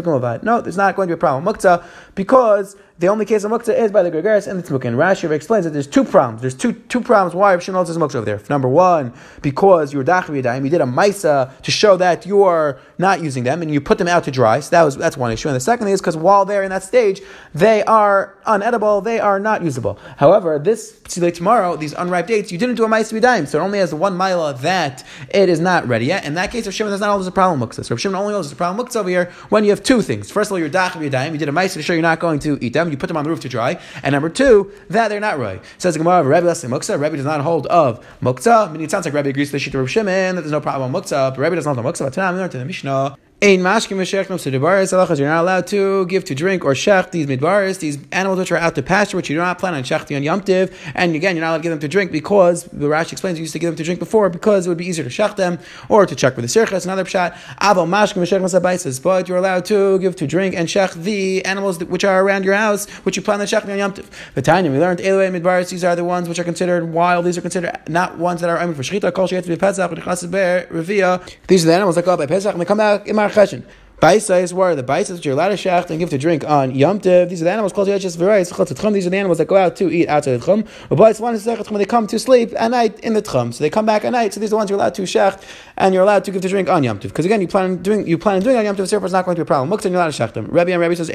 the 0.01 0.39
No, 0.43 0.61
there's 0.61 0.77
not 0.77 0.95
going 0.95 1.09
to 1.09 1.15
be 1.15 1.17
a 1.17 1.17
problem 1.17 1.43
muktzah 1.43 1.83
because 2.15 2.75
the 3.01 3.07
only 3.07 3.25
case 3.25 3.43
of 3.43 3.51
muktzah 3.51 3.75
is 3.75 3.91
by 3.91 4.03
the 4.03 4.11
Gregaris 4.11 4.47
and 4.47 4.61
the 4.61 4.63
Tzmukin. 4.63 4.95
Rashi 4.95 5.29
explains 5.31 5.65
that 5.65 5.71
there's 5.71 5.87
two 5.87 6.03
problems. 6.03 6.41
There's 6.41 6.53
two 6.53 6.73
two 6.73 7.01
problems 7.01 7.33
why 7.33 7.51
Rav 7.51 7.63
Shimon 7.63 7.83
says 7.87 7.97
muktzah 7.97 8.17
over 8.17 8.25
there. 8.25 8.39
Number 8.47 8.67
one, 8.67 9.11
because 9.41 9.91
you 9.91 9.97
were 9.97 10.05
dachav 10.05 10.35
you 10.35 10.69
did 10.69 10.81
a 10.81 10.85
maisa 10.85 11.59
to 11.63 11.71
show 11.71 11.97
that 11.97 12.27
you 12.27 12.43
are 12.43 12.79
not 12.99 13.23
using 13.23 13.43
them 13.43 13.63
and 13.63 13.73
you 13.73 13.81
put 13.81 13.97
them 13.97 14.07
out 14.07 14.23
to 14.25 14.31
dry. 14.31 14.59
So 14.59 14.69
that 14.69 14.83
was 14.83 14.95
that's 14.97 15.17
one 15.17 15.31
issue. 15.31 15.47
And 15.47 15.55
the 15.55 15.61
second 15.61 15.87
is 15.87 15.99
because 15.99 16.15
while 16.15 16.45
they're 16.45 16.61
in 16.61 16.69
that 16.69 16.83
stage, 16.83 17.21
they 17.55 17.83
are 17.85 18.37
unedible, 18.45 19.03
they 19.03 19.19
are 19.19 19.39
not 19.39 19.63
usable. 19.63 19.97
However, 20.17 20.59
this 20.59 21.01
tomorrow, 21.01 21.75
these 21.75 21.93
unripe 21.93 22.27
dates, 22.27 22.51
you 22.51 22.57
didn't 22.57 22.75
do 22.75 22.85
a 22.85 22.87
maisa 22.87 23.19
b'dayim, 23.19 23.47
so 23.47 23.59
it 23.59 23.63
only 23.63 23.79
has 23.79 23.93
one 23.93 24.15
mila 24.15 24.53
that 24.59 25.03
it 25.33 25.49
is 25.49 25.59
not 25.59 25.87
ready 25.87 26.05
yet. 26.05 26.23
In 26.23 26.35
that 26.35 26.51
case, 26.51 26.67
Rav 26.67 26.73
Shimon 26.73 26.91
does 26.91 27.01
not 27.01 27.09
hold 27.09 27.27
a 27.27 27.31
problem 27.31 27.67
muktzah. 27.67 27.83
So 27.83 27.95
Rav 27.95 27.99
Shimon 27.99 28.21
only 28.21 28.33
holds 28.33 28.51
a 28.51 28.55
problem 28.55 28.85
muktzah 28.85 28.97
over 28.97 29.09
here 29.09 29.31
when 29.49 29.63
you 29.63 29.71
have 29.71 29.81
two 29.81 30.03
things. 30.03 30.29
First 30.29 30.49
of 30.49 30.53
all, 30.53 30.59
you're 30.59 30.69
dachav 30.69 31.01
you 31.01 31.37
did 31.37 31.49
a 31.49 31.51
maisa 31.51 31.73
to 31.73 31.81
show 31.81 31.93
you're 31.93 32.01
not 32.03 32.19
going 32.19 32.39
to 32.39 32.59
eat 32.61 32.73
them 32.73 32.90
you 32.91 32.97
put 32.97 33.07
them 33.07 33.17
on 33.17 33.23
the 33.23 33.29
roof 33.29 33.39
to 33.41 33.49
dry. 33.49 33.79
And 34.03 34.13
number 34.13 34.29
two, 34.29 34.71
that 34.89 35.07
they're 35.07 35.19
not 35.19 35.39
roy. 35.39 35.59
Says 35.77 35.93
the 35.93 35.99
Gemara, 35.99 36.23
Rebbe 36.23 36.45
less 36.45 36.61
than 36.61 36.71
muksa. 36.71 36.99
Rebbe 36.99 37.15
does 37.15 37.25
not 37.25 37.41
hold 37.41 37.67
of 37.67 38.05
muksa. 38.21 38.69
I 38.69 38.71
mean, 38.71 38.81
it 38.81 38.91
sounds 38.91 39.05
like 39.05 39.13
Rebbe 39.13 39.29
agrees 39.29 39.49
to 39.49 39.53
the 39.53 39.59
sheet 39.59 39.75
of 39.75 39.89
Shimon 39.89 40.35
that 40.35 40.41
there's 40.41 40.51
no 40.51 40.61
problem 40.61 40.91
with 40.91 41.05
muksa, 41.05 41.31
but 41.31 41.39
Rebbe 41.39 41.55
does 41.55 41.65
not 41.65 41.75
hold 41.75 41.85
of 41.85 41.93
muksa. 41.93 42.05
But 42.05 42.13
tonight, 42.13 42.53
in 42.53 42.59
the 42.59 42.65
Mishnah 42.65 43.17
Ein 43.43 43.61
mashkim 43.61 43.97
v'shech 43.97 44.29
no 44.29 44.35
sedebaris 44.35 44.93
halachas. 44.93 45.17
You're 45.17 45.27
not 45.27 45.41
allowed 45.41 45.65
to 45.65 46.05
give 46.05 46.23
to 46.25 46.35
drink 46.35 46.63
or 46.63 46.73
shech 46.73 47.09
these 47.09 47.25
midbaris, 47.25 47.79
these 47.79 47.97
animals 48.11 48.37
which 48.37 48.51
are 48.51 48.57
out 48.57 48.75
to 48.75 48.83
pasture, 48.83 49.17
which 49.17 49.31
you 49.31 49.35
do 49.35 49.41
not 49.41 49.57
plan 49.57 49.73
on 49.73 49.81
shechting 49.81 50.15
on 50.15 50.21
yomtiv. 50.21 50.71
And 50.93 51.15
again, 51.15 51.35
you're 51.35 51.43
not 51.43 51.49
allowed 51.49 51.57
to 51.57 51.63
give 51.63 51.71
them 51.71 51.79
to 51.79 51.87
drink 51.87 52.11
because 52.11 52.65
the 52.65 52.85
Rashi 52.85 53.13
explains 53.13 53.39
you 53.39 53.41
used 53.41 53.53
to 53.53 53.57
give 53.57 53.69
them 53.69 53.77
to 53.77 53.83
drink 53.83 53.99
before 53.99 54.29
because 54.29 54.67
it 54.67 54.69
would 54.69 54.77
be 54.77 54.85
easier 54.85 55.03
to 55.03 55.09
shech 55.09 55.37
them 55.37 55.57
or 55.89 56.05
to 56.05 56.13
check 56.15 56.35
for 56.35 56.41
the 56.41 56.47
sirchas. 56.47 56.83
Another 56.83 57.03
pshat. 57.03 57.33
Aval 57.59 57.87
mashkim 57.87 58.21
v'shech 58.21 58.93
no 58.93 59.01
But 59.01 59.27
you're 59.27 59.39
allowed 59.39 59.65
to 59.65 59.97
give 59.97 60.15
to 60.17 60.27
drink 60.27 60.53
and 60.53 60.67
shech 60.67 60.93
the 60.93 61.43
animals 61.43 61.83
which 61.83 62.03
are 62.03 62.21
around 62.21 62.45
your 62.45 62.53
house, 62.53 62.87
which 63.05 63.15
you 63.15 63.23
plan 63.23 63.41
on 63.41 63.47
shechting 63.47 63.71
on 63.71 63.91
yomtiv. 63.91 64.05
The 64.35 64.43
Tanya 64.43 64.69
we 64.69 64.77
learned 64.77 65.01
eloi 65.01 65.31
midbaris. 65.31 65.71
These 65.71 65.83
are 65.83 65.95
the 65.95 66.03
ones 66.03 66.29
which 66.29 66.37
are 66.37 66.43
considered 66.43 66.93
wild. 66.93 67.25
These 67.25 67.39
are 67.39 67.41
considered 67.41 67.75
not 67.89 68.19
ones 68.19 68.41
that 68.41 68.51
are 68.51 68.61
aiming 68.61 68.75
for 68.75 68.83
shechita. 68.83 69.11
Kol 69.11 69.27
shechet 69.27 69.45
v'pesach 69.45 69.95
v'chasas 69.95 71.37
These 71.47 71.63
are 71.63 71.67
the 71.67 71.73
animals 71.73 71.95
that 71.95 72.05
go 72.05 72.13
up 72.13 72.19
by 72.19 72.27
pesach 72.27 72.51
and 72.53 72.61
they 72.61 72.65
come 72.65 72.79
out 72.79 73.07
Cheshin. 73.31 73.63
Baisais 74.01 74.51
were 74.51 74.73
the 74.73 74.81
baisais 74.81 75.09
that 75.09 75.23
you're 75.23 75.35
allowed 75.35 75.49
to 75.49 75.53
shacht 75.53 75.91
and 75.91 75.99
give 75.99 76.09
to 76.09 76.17
drink 76.17 76.43
on 76.43 76.73
Yom 76.73 76.99
Tiv. 76.99 77.29
These 77.29 77.43
are 77.43 77.45
the 77.45 77.51
animals 77.51 77.71
called 77.71 77.87
Yachis 77.87 78.17
V'Rayis 78.17 78.93
These 78.93 79.05
are 79.05 79.09
the 79.11 79.17
animals 79.17 79.37
that 79.37 79.45
go 79.45 79.57
out 79.57 79.75
to 79.75 79.91
eat 79.91 80.07
outside 80.07 80.37
the 80.37 80.43
Tchum. 80.43 80.67
But 80.89 80.97
one 81.19 81.35
is 81.35 81.45
when 81.45 81.77
they 81.77 81.85
come 81.85 82.07
to 82.07 82.17
sleep 82.17 82.51
at 82.57 82.71
night 82.71 82.99
in 83.01 83.13
the 83.13 83.21
Tchum. 83.21 83.53
So 83.53 83.63
they 83.63 83.69
come 83.69 83.85
back 83.85 84.03
at 84.03 84.11
night. 84.11 84.33
So 84.33 84.39
these 84.39 84.49
are 84.49 84.49
the 84.49 84.55
ones 84.55 84.71
you're 84.71 84.79
allowed 84.79 84.95
to 84.95 85.03
shacht 85.03 85.43
and 85.77 85.93
you're 85.93 86.01
allowed 86.01 86.23
to 86.23 86.31
give 86.31 86.41
to 86.41 86.49
drink 86.49 86.67
on 86.67 86.83
Yom 86.83 86.97
Tiv. 86.97 87.11
Because 87.11 87.25
again, 87.25 87.41
you 87.41 87.47
plan 87.47 87.65
on 87.65 87.83
doing 87.83 88.07
you 88.07 88.17
plan 88.17 88.37
on 88.37 88.41
doing 88.41 88.57
on 88.57 88.65
Yom 88.65 88.75
Tiv. 88.75 88.89
Therefore, 88.89 89.05
it's 89.05 89.13
not 89.13 89.23
going 89.23 89.35
to 89.35 89.41
be 89.41 89.43
a 89.43 89.45
problem. 89.45 89.69
Muktzah, 89.69 89.91
you're 89.91 90.01
allowed 90.01 90.11
to 90.11 90.23
shacht 90.23 90.33
them. 90.33 90.47
Rabbi 90.47 90.71
and 90.71 90.81
Rabbi 90.81 90.95
says 90.95 91.11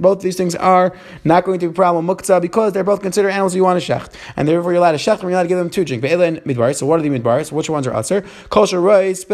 both 0.00 0.22
these 0.22 0.36
things 0.36 0.56
are 0.56 0.92
not 1.22 1.44
going 1.44 1.60
to 1.60 1.68
be 1.68 1.70
a 1.70 1.72
problem. 1.72 2.04
Muktzah 2.08 2.42
because 2.42 2.72
they're 2.72 2.82
both 2.82 3.00
considered 3.00 3.30
animals 3.30 3.54
you 3.54 3.62
want 3.62 3.80
to 3.80 3.92
shacht, 3.92 4.12
and 4.34 4.48
therefore 4.48 4.72
you're 4.72 4.80
allowed 4.80 4.90
to 4.90 4.98
shacht 4.98 5.20
them. 5.20 5.28
You're 5.28 5.38
allowed 5.38 5.44
to 5.44 5.48
give 5.50 5.58
them 5.58 5.70
to 5.70 5.84
drink. 5.84 6.02
And 6.02 6.42
midbar. 6.42 6.74
So 6.74 6.84
what 6.84 6.98
are 6.98 7.02
the 7.04 7.10
midbars? 7.10 7.52
Which 7.52 7.70
ones 7.70 7.86
are 7.86 7.92
rois, 7.92 9.24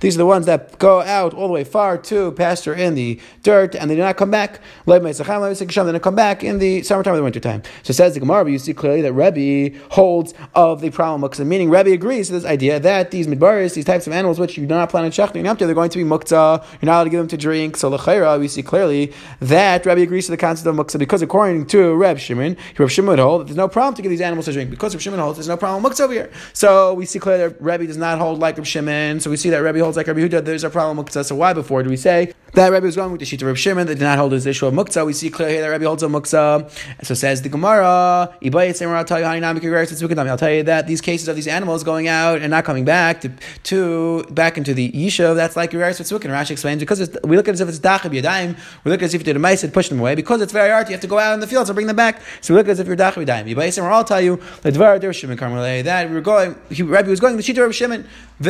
These 0.00 0.14
are 0.14 0.18
the 0.18 0.26
ones 0.26 0.46
that 0.46 0.77
go 0.78 1.00
out 1.02 1.34
all 1.34 1.48
the 1.48 1.52
way 1.52 1.64
far 1.64 1.98
to 1.98 2.32
pasture 2.32 2.74
in 2.74 2.94
the 2.94 3.20
dirt, 3.42 3.74
and 3.74 3.90
they 3.90 3.96
do 3.96 4.02
not 4.02 4.16
come 4.16 4.30
back. 4.30 4.60
They 4.86 4.98
don't 4.98 6.02
come 6.02 6.14
back 6.14 6.44
in 6.44 6.58
the 6.58 6.82
summertime 6.82 7.14
or 7.14 7.16
the 7.16 7.22
wintertime. 7.22 7.62
So 7.82 7.92
says 7.92 8.14
the 8.14 8.20
Gemara, 8.20 8.44
but 8.44 8.52
you 8.52 8.58
see 8.58 8.74
clearly 8.74 9.02
that 9.02 9.12
Rebbe 9.12 9.76
holds 9.90 10.34
of 10.54 10.80
the 10.80 10.90
problem 10.90 11.22
muktzah, 11.22 11.46
meaning 11.46 11.70
Rebbe 11.70 11.92
agrees 11.92 12.28
to 12.28 12.34
this 12.34 12.44
idea 12.44 12.80
that 12.80 13.10
these 13.10 13.26
midbaris, 13.26 13.74
these 13.74 13.84
types 13.84 14.06
of 14.06 14.12
animals 14.12 14.38
which 14.38 14.56
you 14.56 14.66
do 14.66 14.74
not 14.74 14.90
plan 14.90 15.04
on 15.04 15.10
shechting 15.10 15.58
to, 15.58 15.66
they're 15.66 15.74
going 15.74 15.90
to 15.90 15.98
be 15.98 16.04
muktzah. 16.04 16.64
You're 16.80 16.86
not 16.86 16.96
allowed 16.96 17.04
to 17.04 17.10
give 17.10 17.18
them 17.18 17.28
to 17.28 17.36
drink. 17.36 17.76
So 17.76 17.90
lechaira, 17.90 18.38
we 18.38 18.48
see 18.48 18.62
clearly 18.62 19.12
that 19.40 19.84
Rebbe 19.86 20.02
agrees 20.02 20.26
to 20.26 20.30
the 20.30 20.36
concept 20.36 20.66
of 20.66 20.74
muktzah 20.76 20.98
because 20.98 21.22
according 21.22 21.66
to 21.66 21.94
Reb 21.94 22.18
Shimon, 22.18 22.56
Reb 22.76 22.90
Shimon 22.90 23.10
would 23.10 23.18
hold 23.18 23.40
that 23.40 23.44
there's 23.44 23.56
no 23.56 23.68
problem 23.68 23.94
to 23.94 24.02
give 24.02 24.10
these 24.10 24.20
animals 24.20 24.46
to 24.46 24.52
drink 24.52 24.70
because 24.70 24.94
Reb 24.94 25.00
Shimon 25.00 25.20
holds 25.20 25.38
there's 25.38 25.48
no 25.48 25.56
problem 25.56 25.82
muktzah 25.82 26.02
over 26.02 26.12
here. 26.12 26.30
So 26.52 26.94
we 26.94 27.06
see 27.06 27.18
clearly 27.18 27.48
that 27.48 27.60
Rebbe 27.60 27.86
does 27.86 27.96
not 27.96 28.18
hold 28.18 28.38
like 28.38 28.56
Reb 28.56 28.66
Shimon. 28.66 29.20
So 29.20 29.30
we 29.30 29.36
see 29.36 29.50
that 29.50 29.58
Rebbe 29.58 29.80
holds 29.80 29.96
like 29.96 30.06
Rebbe 30.06 30.20
Huda. 30.20 30.44
There's 30.44 30.64
a 30.64 30.67
problem 30.70 30.96
because 30.98 31.14
that's 31.14 31.32
why 31.32 31.38
why 31.48 31.52
before 31.52 31.82
do 31.82 31.90
we 31.90 31.96
say 31.96 32.32
that 32.54 32.72
Rebbe 32.72 32.86
was 32.86 32.96
going 32.96 33.12
with 33.12 33.20
the 33.20 33.26
sheet 33.26 33.42
of 33.42 33.48
Reb 33.48 33.56
Shimon 33.56 33.86
that 33.86 33.94
did 33.96 34.04
not 34.04 34.18
hold 34.18 34.32
his 34.32 34.46
issue 34.46 34.66
of 34.66 34.74
muktzah? 34.74 35.04
We 35.06 35.12
see 35.12 35.30
clearly 35.30 35.54
here 35.54 35.62
that 35.62 35.68
Rebbe 35.68 35.84
holds 35.84 36.02
a 36.02 36.06
muktzah. 36.06 36.70
So 37.04 37.14
says 37.14 37.42
the 37.42 37.48
Gemara, 37.48 38.32
I'll 38.40 40.36
tell 40.38 40.50
you 40.50 40.62
that 40.64 40.86
these 40.86 41.00
cases 41.00 41.28
of 41.28 41.36
these 41.36 41.46
animals 41.46 41.84
going 41.84 42.08
out 42.08 42.40
and 42.40 42.50
not 42.50 42.64
coming 42.64 42.84
back 42.84 43.20
to, 43.20 43.30
to 43.64 44.24
back 44.30 44.56
into 44.58 44.74
the 44.74 44.90
Yishuv, 44.92 45.36
that's 45.36 45.56
like 45.56 45.70
Yerais 45.72 46.00
Vitzvuk. 46.00 46.24
And 46.24 46.32
Rashi 46.32 46.52
explains 46.52 46.80
because 46.80 47.00
we 47.24 47.36
look 47.36 47.48
at 47.48 47.52
it 47.52 47.54
as 47.54 47.60
if 47.60 47.68
it's 47.68 47.78
Dachab 47.78 48.10
Yadayim, 48.18 48.56
we 48.84 48.90
look 48.90 49.00
at 49.00 49.04
it 49.04 49.06
as 49.06 49.14
if 49.14 49.20
you 49.20 49.24
did 49.24 49.36
a 49.36 49.38
mice 49.38 49.62
and 49.64 49.72
push 49.72 49.88
them 49.88 50.00
away. 50.00 50.14
Because 50.14 50.40
it's 50.40 50.52
very 50.52 50.70
hard, 50.70 50.88
you 50.88 50.92
have 50.92 51.00
to 51.02 51.06
go 51.06 51.18
out 51.18 51.34
in 51.34 51.40
the 51.40 51.46
fields 51.46 51.68
and 51.70 51.74
bring 51.74 51.86
them 51.86 51.96
back. 51.96 52.20
So 52.40 52.54
we 52.54 52.58
look 52.58 52.66
at 52.66 52.70
it 52.70 52.72
as 52.72 52.80
if 52.80 52.86
you're 52.86 52.96
Dachab 52.96 53.24
Yadayim. 53.24 53.88
I'll 53.88 54.04
tell 54.04 54.20
you 54.20 54.36
that 54.62 56.08
we 56.08 56.14
were 56.14 56.20
going, 56.20 56.56
he, 56.70 56.82
Rebbe 56.82 57.08
was 57.08 57.20
going 57.20 57.36
the 57.36 57.42
sheet 57.42 57.58
of 57.58 57.64
Reb 57.64 57.74
Shimon. 57.74 58.06
He 58.40 58.48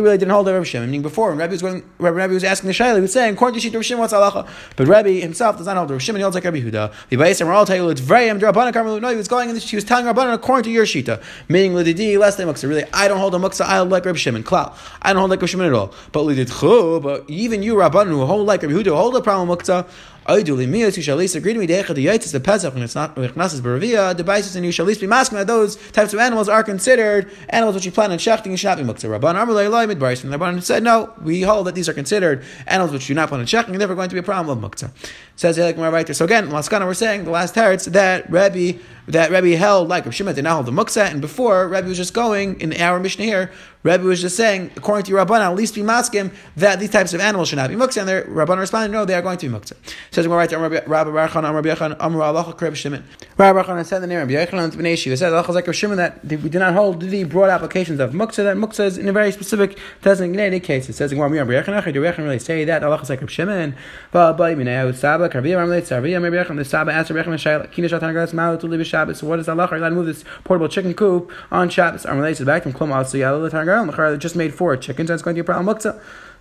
really 0.00 0.18
didn't 0.18 0.30
hold 0.30 0.46
the 0.46 0.54
Reb 0.54 0.64
Shimon. 0.64 0.88
Meaning 0.90 1.02
before, 1.02 1.28
when 1.30 1.38
Rebbe 1.38 1.52
was 1.52 1.62
going, 1.62 1.82
Rebbe 1.98 2.34
was 2.34 2.44
asking 2.44 2.66
the 2.68 2.74
Shaila, 2.74 3.00
saying, 3.14 3.34
according 3.34 3.58
to 3.58 3.70
Shita 3.70 3.76
Rishim, 3.76 3.98
what's 3.98 4.12
halacha? 4.12 4.46
But 4.76 4.86
Rebbe 4.86 5.20
himself 5.20 5.56
does 5.56 5.66
not 5.66 5.76
hold 5.76 5.88
the 5.88 5.94
Rishim, 5.94 6.10
and 6.10 6.18
he 6.18 6.22
holds 6.22 6.34
like 6.34 6.44
Rebbe 6.44 6.70
Huda. 6.70 6.92
The 7.08 7.16
Bayis 7.16 7.46
all 7.46 7.64
telling 7.64 7.82
you, 7.82 7.88
it's 7.88 8.00
very 8.00 8.28
Rabbanan 8.28 8.72
Karmelu. 8.72 9.00
No, 9.00 9.08
he 9.08 9.16
was 9.16 9.28
going 9.28 9.48
in 9.48 9.54
this, 9.54 9.68
he 9.68 9.76
was 9.76 9.84
telling 9.84 10.04
Rabbanan 10.04 10.34
according 10.34 10.64
to 10.64 10.70
your 10.70 10.84
Shita. 10.84 11.22
Meaning, 11.48 11.72
Lididi, 11.72 12.18
less 12.18 12.36
than 12.36 12.48
Muksa. 12.48 12.68
Really, 12.68 12.84
I 12.92 13.08
don't 13.08 13.18
hold 13.18 13.34
a 13.34 13.38
Muksa, 13.38 13.62
I 13.62 13.78
hold 13.78 13.90
like 13.90 14.04
Rebbe 14.04 14.18
Shimon. 14.18 14.44
Klal. 14.44 14.76
I 15.00 15.12
don't 15.12 15.20
hold 15.20 15.30
like 15.30 15.40
Rebbe 15.40 15.48
Shimon 15.48 15.66
at 15.66 15.72
all. 15.72 15.94
But 16.12 16.24
Lididchu, 16.24 17.02
but 17.02 17.24
even 17.28 17.62
you, 17.62 17.76
Rabbanan, 17.76 18.08
who 18.08 18.26
hold 18.26 18.46
like 18.46 18.62
Rebbe 18.62 18.74
Huda, 18.74 18.94
hold 18.94 19.16
a 19.16 19.22
problem 19.22 19.56
Muksa, 19.56 19.88
Iduli 20.26 20.66
miyos, 20.66 20.96
you 20.96 21.02
shall 21.02 21.16
least 21.16 21.34
agree 21.34 21.52
to 21.52 21.58
me, 21.58 21.66
decha 21.66 21.94
the 21.94 22.06
yaitz, 22.06 22.32
the 22.32 22.40
pesach, 22.40 22.72
when 22.72 22.82
it's 22.82 22.94
not 22.94 23.14
mechnasis 23.14 23.60
baravia, 23.60 24.16
the 24.16 24.24
baisis, 24.24 24.56
and 24.56 24.64
you 24.64 24.72
shall 24.72 24.86
least 24.86 25.00
be 25.00 25.06
masking 25.06 25.36
that 25.36 25.46
those 25.46 25.76
types 25.92 26.14
of 26.14 26.18
animals 26.18 26.48
are 26.48 26.62
considered 26.62 27.30
animals 27.50 27.74
which 27.74 27.84
you 27.84 27.92
plan 27.92 28.10
on 28.10 28.16
shechting 28.16 28.46
and 28.46 28.58
should 28.58 28.68
not 28.68 28.78
be 28.78 28.84
muktzah. 28.84 29.18
Rabban 29.18 29.34
Amalei 29.34 29.66
Eloi 29.66 29.84
midbaris, 29.84 30.24
and 30.24 30.32
Rabban 30.32 30.62
said, 30.62 30.82
no, 30.82 31.12
we 31.22 31.42
hold 31.42 31.66
that 31.66 31.74
these 31.74 31.90
are 31.90 31.92
considered 31.92 32.42
animals 32.66 32.92
which 32.92 33.08
you 33.10 33.14
not 33.14 33.28
plan 33.28 33.40
on 33.42 33.46
shechting, 33.46 33.68
and 33.68 33.78
never 33.78 33.94
going 33.94 34.08
to 34.08 34.14
be 34.14 34.20
a 34.20 34.22
problem 34.22 34.64
of 34.64 34.70
muktzah. 34.70 34.90
Says 35.36 35.58
like 35.58 35.76
right 35.76 36.06
there. 36.06 36.14
So 36.14 36.24
again, 36.24 36.48
Maskana, 36.48 36.86
we're 36.86 36.94
saying 36.94 37.24
the 37.24 37.30
last 37.30 37.54
teretz 37.54 37.86
that 37.92 38.30
Rabbi 38.30 38.78
that 39.08 39.30
Rabbi 39.30 39.48
held 39.48 39.88
like 39.88 40.06
Rav 40.06 40.14
Shimon 40.14 40.34
did 40.34 40.44
not 40.44 40.54
hold 40.54 40.66
the 40.66 40.72
muksa, 40.72 41.10
and 41.10 41.20
before 41.20 41.68
Rabbi 41.68 41.88
was 41.88 41.96
just 41.96 42.14
going 42.14 42.58
in 42.60 42.72
our 42.80 42.98
Mishnah 42.98 43.24
here, 43.24 43.52
Rabbi 43.82 44.02
was 44.02 44.22
just 44.22 44.34
saying, 44.34 44.70
according 44.76 45.04
to 45.04 45.12
Rabban, 45.12 45.40
at 45.40 45.54
least 45.54 45.74
be 45.74 45.82
maskim 45.82 46.32
that 46.56 46.80
these 46.80 46.88
types 46.88 47.12
of 47.12 47.20
animals 47.20 47.48
should 47.48 47.56
not 47.56 47.68
be 47.68 47.76
muksa, 47.76 47.98
and 47.98 48.08
their 48.08 48.24
Rabban 48.24 48.58
responded, 48.58 48.92
no, 48.92 49.04
they 49.04 49.12
are 49.12 49.20
going 49.20 49.36
to 49.36 49.48
be 49.48 49.54
muksa. 49.54 49.74
Says 50.10 50.26
right 50.26 50.48
there, 50.48 50.58
Rabbi 50.58 50.80
Barchan, 50.86 51.42
Rabbi 51.42 51.68
Yochanan, 51.68 51.96
Amr 52.00 52.22
Allah 52.22 52.54
Reb 52.58 52.74
Shimon. 52.74 53.04
Rabbi 53.36 53.62
Barchan 53.62 53.84
said 53.84 53.98
the 53.98 54.06
name 54.06 54.18
Rabbi 54.20 54.32
Yochanan 54.32 54.72
to 54.72 54.78
Bnei 54.78 54.94
It 54.94 55.18
says 55.18 55.22
Allah 55.22 55.52
like 55.52 55.66
Reb 55.66 55.76
Shimon 55.76 55.98
that 55.98 56.24
we 56.24 56.48
do 56.48 56.58
not 56.58 56.72
hold 56.72 57.02
the 57.02 57.24
broad 57.24 57.50
applications 57.50 58.00
of 58.00 58.12
muksa. 58.12 58.36
That 58.36 58.56
muksa 58.56 58.86
is 58.86 58.96
in 58.96 59.06
a 59.06 59.12
very 59.12 59.30
specific 59.32 59.78
designated 60.00 60.62
case. 60.62 60.88
It 60.88 60.94
says 60.94 61.12
Rabbi 61.12 61.34
Yochanan, 61.34 61.92
do 61.92 62.00
Yochanan 62.00 62.18
really 62.18 62.38
say 62.38 62.64
that 62.64 62.82
Allah 62.82 63.04
like 63.06 63.20
Reb 63.20 63.28
Shimon? 63.28 63.76
But 64.12 64.38
but 64.38 64.56
you 64.56 64.64
know, 64.64 64.92
Saba, 65.24 65.38
Rabbi 65.38 65.48
Yochanan, 65.48 66.22
Rabbi 66.22 66.36
Yochanan, 66.36 66.56
the 66.56 66.64
Saba 66.64 66.92
asked 66.92 67.10
Rabbi 67.10 67.28
Yochanan, 67.28 67.70
Kina 67.70 67.88
Shatan 67.88 68.12
Gras 68.12 68.32
Malu 68.32 68.58
to 68.58 68.66
live 68.66 68.86
Shabbos. 68.86 69.18
So 69.18 69.26
what 69.26 69.38
is 69.38 69.48
Allah? 69.48 69.66
Are 69.66 69.76
allowed 69.76 69.90
to 69.90 69.94
move 69.94 70.06
this 70.06 70.24
portable 70.44 70.68
chicken 70.68 70.94
coop 70.94 71.30
on 71.50 71.68
Shabbos? 71.68 72.06
I'm 72.06 72.18
related 72.18 72.46
back 72.46 72.62
from 72.62 72.72
Klum 72.72 72.94
also 72.94 73.18
Yalo 73.18 73.50
Tangaram. 73.50 74.18
Just 74.18 74.36
made 74.36 74.54
four 74.54 74.76
chickens, 74.76 75.08
that's 75.08 75.22
going 75.22 75.34
to 75.36 75.42
be 75.42 75.44
a 75.44 75.44
problem. 75.44 75.66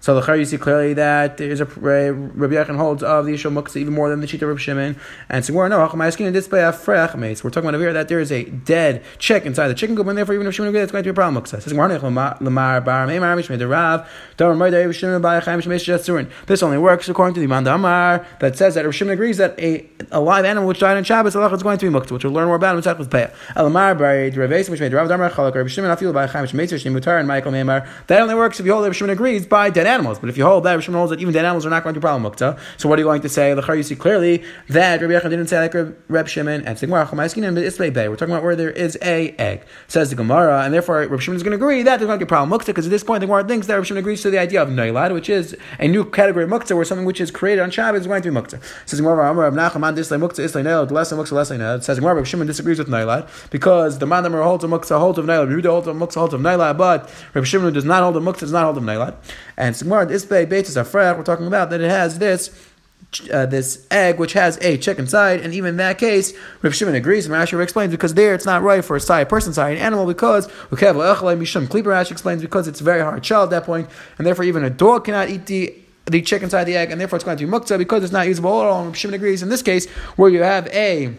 So 0.03 0.19
the 0.19 0.33
you 0.33 0.43
see 0.43 0.57
clearly 0.57 0.93
that 0.95 1.37
there 1.37 1.49
is 1.49 1.61
a 1.61 1.65
Rabbi 1.65 2.55
Yochanan 2.55 2.75
holds 2.75 3.03
of 3.03 3.25
the 3.25 3.35
Yishol 3.35 3.53
Muktzah 3.53 3.77
even 3.77 3.93
more 3.93 4.09
than 4.09 4.19
the 4.19 4.27
Shita 4.27 4.45
Rabbi 4.45 4.59
Shimon. 4.59 4.97
And 5.29 5.45
so 5.45 5.53
we're 5.53 5.69
no 5.69 5.77
Hachamaiskin 5.77 6.33
display 6.33 6.61
of 6.65 6.75
Frech 6.75 7.15
We're 7.41 7.49
talking 7.49 7.69
about 7.69 7.75
over 7.75 7.85
here 7.85 7.93
that 7.93 8.09
there 8.09 8.19
is 8.19 8.29
a 8.29 8.43
dead 8.43 9.01
chick 9.17 9.45
inside 9.45 9.69
the 9.69 9.73
chicken 9.73 9.95
coop, 9.95 10.05
and 10.07 10.17
therefore 10.17 10.35
even 10.35 10.45
if 10.45 10.55
Shimon 10.55 10.67
agrees, 10.67 10.83
it's 10.83 10.91
going 10.91 11.05
to 11.05 11.07
be 11.07 11.11
a 11.11 11.13
problem. 11.13 11.41
The. 11.41 11.61
This 16.47 16.63
only 16.63 16.77
works 16.77 17.07
according 17.07 17.35
to 17.35 17.39
the 17.39 17.45
Iman 17.45 17.67
Amar 17.67 18.27
that 18.41 18.57
says 18.57 18.75
that 18.75 18.81
Rabbi 18.81 18.91
Shimon 18.91 19.13
agrees 19.13 19.37
that 19.37 19.57
a, 19.57 19.89
a 20.11 20.19
live 20.19 20.43
animal 20.43 20.67
which 20.67 20.81
died 20.81 20.97
on 20.97 21.05
Shabbos 21.05 21.33
Allah 21.33 21.53
is 21.53 21.63
going 21.63 21.77
to 21.77 21.89
be 21.89 21.97
Muktzah, 21.97 22.11
which 22.11 22.25
we'll 22.25 22.33
learn 22.33 22.47
more 22.47 22.57
about 22.57 22.75
in 22.75 22.81
Masech 22.81 22.99
with 22.99 23.09
Peah. 23.09 23.31
The 23.55 24.37
Rabbi 24.37 24.63
Shimon 25.67 27.01
Mutar 27.01 27.19
and 27.19 27.27
Michael. 27.29 27.53
That 28.07 28.21
only 28.21 28.35
works 28.35 28.59
if 28.59 28.65
you 28.65 28.73
hold 28.73 28.83
Rabbi 28.83 28.91
Shimon 28.91 29.11
agrees 29.11 29.45
by 29.45 29.69
dead 29.69 29.92
animals, 29.93 30.19
but 30.19 30.29
if 30.29 30.37
you 30.37 30.45
hold 30.45 30.63
that 30.65 30.77
Rishon 30.77 30.93
holds 30.93 31.11
that 31.11 31.19
even 31.19 31.33
dead 31.33 31.45
animals 31.45 31.65
are 31.65 31.69
not 31.69 31.83
going 31.83 31.93
to 31.93 31.99
be 31.99 32.03
problem 32.03 32.31
mukta. 32.31 32.59
So 32.77 32.89
what 32.89 32.99
are 32.99 33.01
you 33.01 33.07
going 33.07 33.21
to 33.21 33.29
say? 33.29 33.53
Lechar, 33.53 33.77
you 33.77 33.83
see 33.83 33.95
clearly 33.95 34.43
that 34.69 35.01
Rabbi 35.01 35.13
Yochanan 35.13 35.29
didn't 35.29 35.47
say 35.47 35.59
like 35.59 35.95
Reb 36.07 36.27
Shimon 36.27 36.65
and 36.65 36.79
Bay. 36.79 38.07
We're 38.07 38.15
talking 38.15 38.33
about 38.33 38.43
where 38.43 38.55
there 38.55 38.71
is 38.71 38.97
a 39.01 39.35
egg. 39.37 39.65
Says 39.87 40.09
the 40.09 40.15
Gemara, 40.15 40.63
and 40.63 40.73
therefore 40.73 41.05
Reb 41.07 41.21
Shimon 41.21 41.37
is 41.37 41.43
going 41.43 41.57
to 41.57 41.63
agree 41.63 41.83
that 41.83 41.97
there's 41.97 42.07
going 42.07 42.19
to 42.19 42.25
be 42.25 42.27
problem 42.27 42.57
mukta 42.57 42.67
because 42.67 42.85
at 42.85 42.91
this 42.91 43.03
point 43.03 43.21
the 43.21 43.27
Gemara 43.27 43.47
thinks 43.47 43.67
that 43.67 43.75
Reb 43.75 43.85
Shimon 43.85 43.99
agrees 43.99 44.21
to 44.21 44.29
the 44.29 44.39
idea 44.39 44.61
of 44.61 44.69
Nailad, 44.69 45.13
which 45.13 45.29
is 45.29 45.55
a 45.79 45.87
new 45.87 46.03
category 46.05 46.45
of 46.45 46.49
mukta 46.49 46.75
where 46.75 46.85
something 46.85 47.05
which 47.05 47.21
is 47.21 47.31
created 47.31 47.61
on 47.61 47.71
Shabbos 47.71 48.01
is 48.01 48.07
going 48.07 48.21
to 48.21 48.31
be 48.31 48.35
mukta. 48.35 48.61
Says 48.85 48.99
Gemara, 48.99 49.29
Amar 49.29 49.51
Dislay 49.51 50.19
Mukta 50.19 50.39
Islay 50.39 50.63
Nailad 50.63 50.91
less 50.91 51.11
mukta 51.11 51.31
less 51.31 51.49
than 51.49 51.59
Nailad. 51.59 51.83
Says 51.83 51.99
Gemara, 51.99 52.15
Reb 52.15 52.25
Shimon 52.25 52.47
disagrees 52.47 52.79
with 52.79 52.87
Nailad 52.87 53.27
because 53.49 53.99
the 53.99 54.05
man 54.05 54.23
holds 54.31 54.63
a 54.63 54.67
mukta 54.67 54.97
holds 54.99 55.19
of 55.19 55.25
Nailad, 55.25 55.49
Yehuda 55.49 55.65
holds 55.65 55.87
a 55.87 55.91
mukta 55.91 56.15
holds 56.15 56.33
of 56.33 56.41
Nailad, 56.41 56.77
but 56.77 57.09
Reb 57.33 57.45
Shimon 57.45 57.73
does 57.73 57.85
not 57.85 58.03
hold 58.03 58.17
a 58.17 58.19
mukta 58.19 58.41
does 58.41 58.51
not 58.51 58.63
hold 58.63 58.77
of 58.77 58.83
Nailad. 58.83 59.15
And 59.57 59.75
Sigmar 59.83 60.09
Isbei 60.09 60.45
Beitis 60.45 60.81
Afrech, 60.81 61.17
we're 61.17 61.23
talking 61.23 61.47
about 61.47 61.69
that 61.69 61.81
it 61.81 61.89
has 61.89 62.19
this 62.19 62.69
uh, 63.31 63.45
this 63.45 63.85
egg 63.91 64.17
which 64.17 64.33
has 64.33 64.57
a 64.61 64.77
chick 64.77 64.97
inside, 64.97 65.39
and 65.41 65.53
even 65.53 65.69
in 65.71 65.77
that 65.77 65.99
case, 65.99 66.33
Rav 66.63 66.73
Shimon 66.73 66.95
agrees, 66.95 67.27
and 67.27 67.35
Rashi 67.35 67.61
explains 67.61 67.91
because 67.91 68.15
there 68.15 68.33
it's 68.33 68.45
not 68.45 68.63
right 68.63 68.83
for 68.83 68.95
a 68.95 68.99
side 68.99 69.29
person 69.29 69.53
side 69.53 69.77
an 69.77 69.83
animal 69.83 70.07
because 70.07 70.47
Rashi 70.71 72.11
explains 72.11 72.41
because 72.41 72.67
it's 72.67 72.79
very 72.79 73.01
hard 73.01 73.23
shell 73.23 73.43
at 73.43 73.51
that 73.51 73.65
point, 73.65 73.87
and 74.17 74.25
therefore 74.25 74.45
even 74.45 74.63
a 74.63 74.69
dog 74.69 75.05
cannot 75.05 75.29
eat 75.29 75.45
the 75.45 75.75
the 76.05 76.21
chick 76.21 76.41
inside 76.41 76.63
the 76.63 76.75
egg, 76.75 76.91
and 76.91 76.99
therefore 76.99 77.17
it's 77.17 77.23
going 77.23 77.37
to 77.37 77.45
be 77.45 77.51
muktzah 77.51 77.77
because 77.77 78.03
it's 78.03 78.11
not 78.13 78.27
usable 78.27 78.61
at 78.61 78.67
all. 78.67 78.79
And 78.79 78.87
Rav 78.87 78.97
Shimon 78.97 79.13
agrees 79.13 79.43
in 79.43 79.49
this 79.49 79.61
case 79.61 79.87
where 80.15 80.29
you 80.29 80.41
have 80.41 80.67
a 80.67 81.13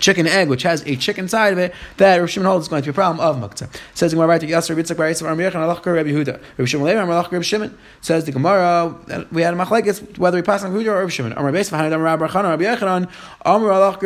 chicken 0.00 0.26
egg, 0.26 0.48
which 0.48 0.62
has 0.62 0.86
a 0.86 0.96
chicken 0.96 1.28
side 1.28 1.52
of 1.52 1.58
it, 1.58 1.74
that 1.96 2.18
Rav 2.18 2.30
Shimon 2.30 2.46
holds 2.46 2.64
is 2.64 2.68
going 2.68 2.82
to 2.82 2.86
be 2.86 2.90
a 2.90 2.94
problem 2.94 3.20
of 3.20 3.36
Muktzah. 3.36 3.68
Says 3.94 4.10
the 4.10 4.16
Gemara, 4.16 4.38
Yasser 4.40 4.76
Bitzak 4.76 4.96
Bar 4.96 5.08
Yisrael 5.08 5.28
Rabbi 5.28 5.42
Yochanan 5.42 5.74
Alach 5.74 5.86
Rabbi 5.86 6.10
Yehuda. 6.10 6.40
Rabbi 6.58 6.64
Shimon 6.64 6.86
Levi 6.86 7.00
Alach 7.00 7.30
Rabbi 7.30 7.42
Shimon. 7.42 7.78
Says 8.00 8.24
the 8.24 8.32
Gemara, 8.32 9.26
we 9.30 9.42
had 9.42 9.54
a 9.54 9.56
machlekes 9.56 10.18
whether 10.18 10.36
we 10.36 10.42
pass 10.42 10.64
on 10.64 10.72
Yehuda 10.72 10.86
or 10.86 10.98
Rabbi 10.98 11.10
Shimon. 11.10 11.32
Amar 11.32 11.52
Beis 11.52 11.70
V'Hanad 11.70 11.94
Amar 11.94 12.00
Rabbi 12.00 12.26
Chana 12.26 12.44
Rabbi 12.44 12.64
Yochanan 12.64 13.10
Amar 13.44 13.70
Alach 13.70 14.02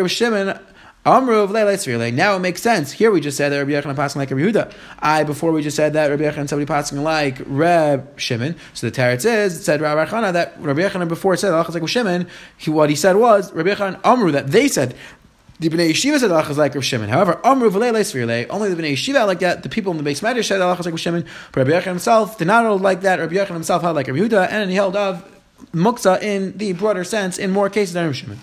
Now 2.14 2.36
it 2.36 2.40
makes 2.40 2.60
sense. 2.60 2.92
Here 2.92 3.10
we 3.10 3.20
just 3.20 3.36
said 3.36 3.50
that 3.50 3.58
Rabbi 3.58 3.70
Yochanan 3.70 3.96
passing 3.96 4.20
like 4.20 4.30
Rabbi 4.30 4.42
Yehuda. 4.42 4.72
I 4.98 5.24
before 5.24 5.52
we 5.52 5.62
just 5.62 5.76
said 5.76 5.94
that 5.94 6.10
Rabbi 6.10 6.24
Yochanan 6.24 6.48
somebody 6.48 6.66
passing 6.66 7.02
like 7.02 7.40
Reb 7.46 8.20
Shimon. 8.20 8.56
So 8.74 8.90
the 8.90 8.94
Teretz 8.94 9.24
is 9.24 9.58
it 9.58 9.62
said 9.62 9.80
Rabbi 9.80 10.04
Yochanan 10.04 10.34
that 10.34 10.60
Rabbi 10.60 10.82
Yochanan 10.82 11.08
before 11.08 11.36
said 11.36 11.52
Allah 11.52 11.70
like 11.70 11.88
Shimon. 11.88 12.28
He, 12.56 12.70
what 12.70 12.90
he 12.90 12.96
said 12.96 13.16
was 13.16 13.52
Rabbi 13.52 13.70
Yochanan 13.70 14.00
Amru 14.04 14.32
that 14.32 14.48
they 14.48 14.68
said 14.68 14.94
the 15.60 15.68
Bnei 15.68 15.90
Yeshiva 15.90 16.18
said 16.20 16.50
is 16.50 16.58
like 16.58 16.74
Rav 16.74 16.84
Shimon. 16.84 17.08
However, 17.08 17.40
Amru 17.44 17.66
only 17.66 17.80
the 17.80 17.88
Bnei 17.90 18.92
Yeshiva 18.92 19.26
like 19.26 19.40
that. 19.40 19.64
The 19.64 19.68
people 19.68 19.90
in 19.90 19.96
the 19.96 20.04
base 20.04 20.22
matter 20.22 20.42
said 20.42 20.60
is 20.60 20.86
like 20.86 20.92
Rav 20.92 21.00
Shimon. 21.00 21.24
But 21.52 21.66
Rabbi 21.66 21.80
Yochanan 21.80 21.84
himself 21.84 22.38
did 22.38 22.46
not 22.46 22.64
hold 22.64 22.80
like 22.80 23.00
that. 23.00 23.18
Rabbi 23.18 23.34
Yochanan 23.34 23.54
himself 23.54 23.82
held 23.82 23.96
like 23.96 24.06
Rabbi 24.06 24.20
Yehuda, 24.20 24.48
and 24.50 24.70
he 24.70 24.76
held 24.76 24.94
of 24.94 25.24
muksa 25.72 26.22
in 26.22 26.56
the 26.58 26.72
broader 26.74 27.02
sense 27.02 27.38
in 27.38 27.50
more 27.50 27.68
cases 27.68 27.94
than 27.94 28.06
Rav 28.06 28.14
Shimon. 28.14 28.38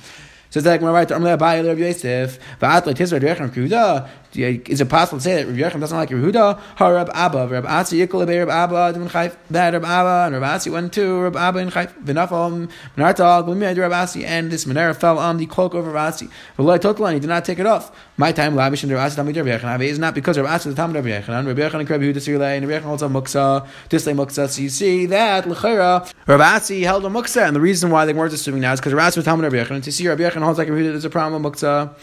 Says 0.49 0.63
that 0.63 0.77
Gemara 0.77 0.93
right 0.93 1.07
Amle 1.07 1.37
Abaye 1.37 1.65
Rav 1.65 1.79
Yosef. 1.79 2.37
Va'at 2.59 2.83
le'tisra 2.83 3.21
Rabbi 3.39 3.55
Yehuda. 3.55 4.09
Is 4.43 4.81
it 4.81 4.89
possible 4.89 5.19
to 5.19 5.23
say 5.23 5.35
that 5.35 5.47
Rabbi 5.47 5.59
Yochanan 5.59 5.79
doesn't 5.79 5.97
like 5.97 6.09
Yehuda? 6.09 6.59
Ha 6.59 6.87
Rab 6.87 7.09
Abba, 7.13 7.47
Rab 7.47 7.65
Assi 7.65 8.05
Yikol 8.05 8.27
Rab 8.27 8.49
Abba, 8.49 8.97
Divin 8.97 9.09
Chayf, 9.09 9.35
that 9.49 9.73
Rab 9.73 9.85
Abba, 9.85 10.25
and 10.25 10.41
Rab 10.41 10.59
Assi 10.59 10.71
went 10.71 10.93
to 10.93 11.21
Rab 11.21 11.35
Abba 11.35 11.59
in 11.59 11.69
Chayf, 11.69 11.93
Vinafal, 12.03 12.69
Menartal, 12.97 13.43
Glimiyad 13.43 13.77
Rab 13.77 13.91
Assi, 13.91 14.25
and 14.25 14.51
this 14.51 14.65
Menara 14.65 14.95
fell 14.95 15.17
on 15.17 15.37
the 15.37 15.45
cloak 15.45 15.73
of 15.73 15.87
Rab 15.87 16.13
Assi. 16.13 16.29
V'loi 16.57 16.79
Totalan, 16.79 17.13
he 17.13 17.19
did 17.19 17.27
not 17.27 17.45
take 17.45 17.59
it 17.59 17.65
off. 17.65 17.91
My 18.17 18.31
time, 18.31 18.55
Lavish 18.55 18.83
and 18.83 18.91
Rab 18.91 19.11
Assi, 19.11 19.15
Tamid 19.15 19.35
Rab 19.35 19.45
Yochanan, 19.61 19.83
is 19.85 19.99
not 19.99 20.13
because 20.13 20.37
Rab 20.37 20.47
Assi 20.47 20.67
is 20.67 20.75
the 20.75 20.81
Tamid 20.81 20.95
Rab 20.95 21.05
Yochanan, 21.05 21.47
Rab 21.47 21.57
Yochanan, 21.57 21.89
Rab 21.89 22.01
Yehuda 22.01 22.15
Sirlei, 22.15 22.57
and 22.57 22.67
Rab 22.67 22.81
Yochanan 22.81 22.85
holds 22.85 23.03
a 23.03 23.07
Muksa, 23.07 23.67
Disley 23.89 24.13
Muksa, 24.13 24.49
so 24.49 24.61
you 24.61 24.69
see 24.69 25.05
that, 25.07 25.47
L'chera, 25.47 26.11
Rab 26.27 26.39
Assi 26.39 26.83
held 26.83 27.05
a 27.05 27.09
Muksa, 27.09 27.47
and 27.47 27.55
the 27.55 27.61
reason 27.61 27.89
why 27.89 28.05
they 28.05 28.13
weren't 28.13 28.33
assuming 28.33 28.61
now 28.61 28.73
is 28.73 28.79
because 28.79 28.93
Rab 28.93 29.11
Assi 29.11 29.17
was 29.17 29.25
Tamid 29.25 29.43
Rab 29.43 29.53
Yochanan, 29.53 29.83
to 29.83 29.91
see 29.91 30.07
Rab 30.07 30.19
Yochanan 30.19 30.43
holds 30.43 30.57
like 30.57 30.67
Yehuda, 30.67 30.91
there's 30.91 31.05
a 31.05 31.09
problem 31.09 31.43
with 31.43 31.53
Muksa, 31.53 31.93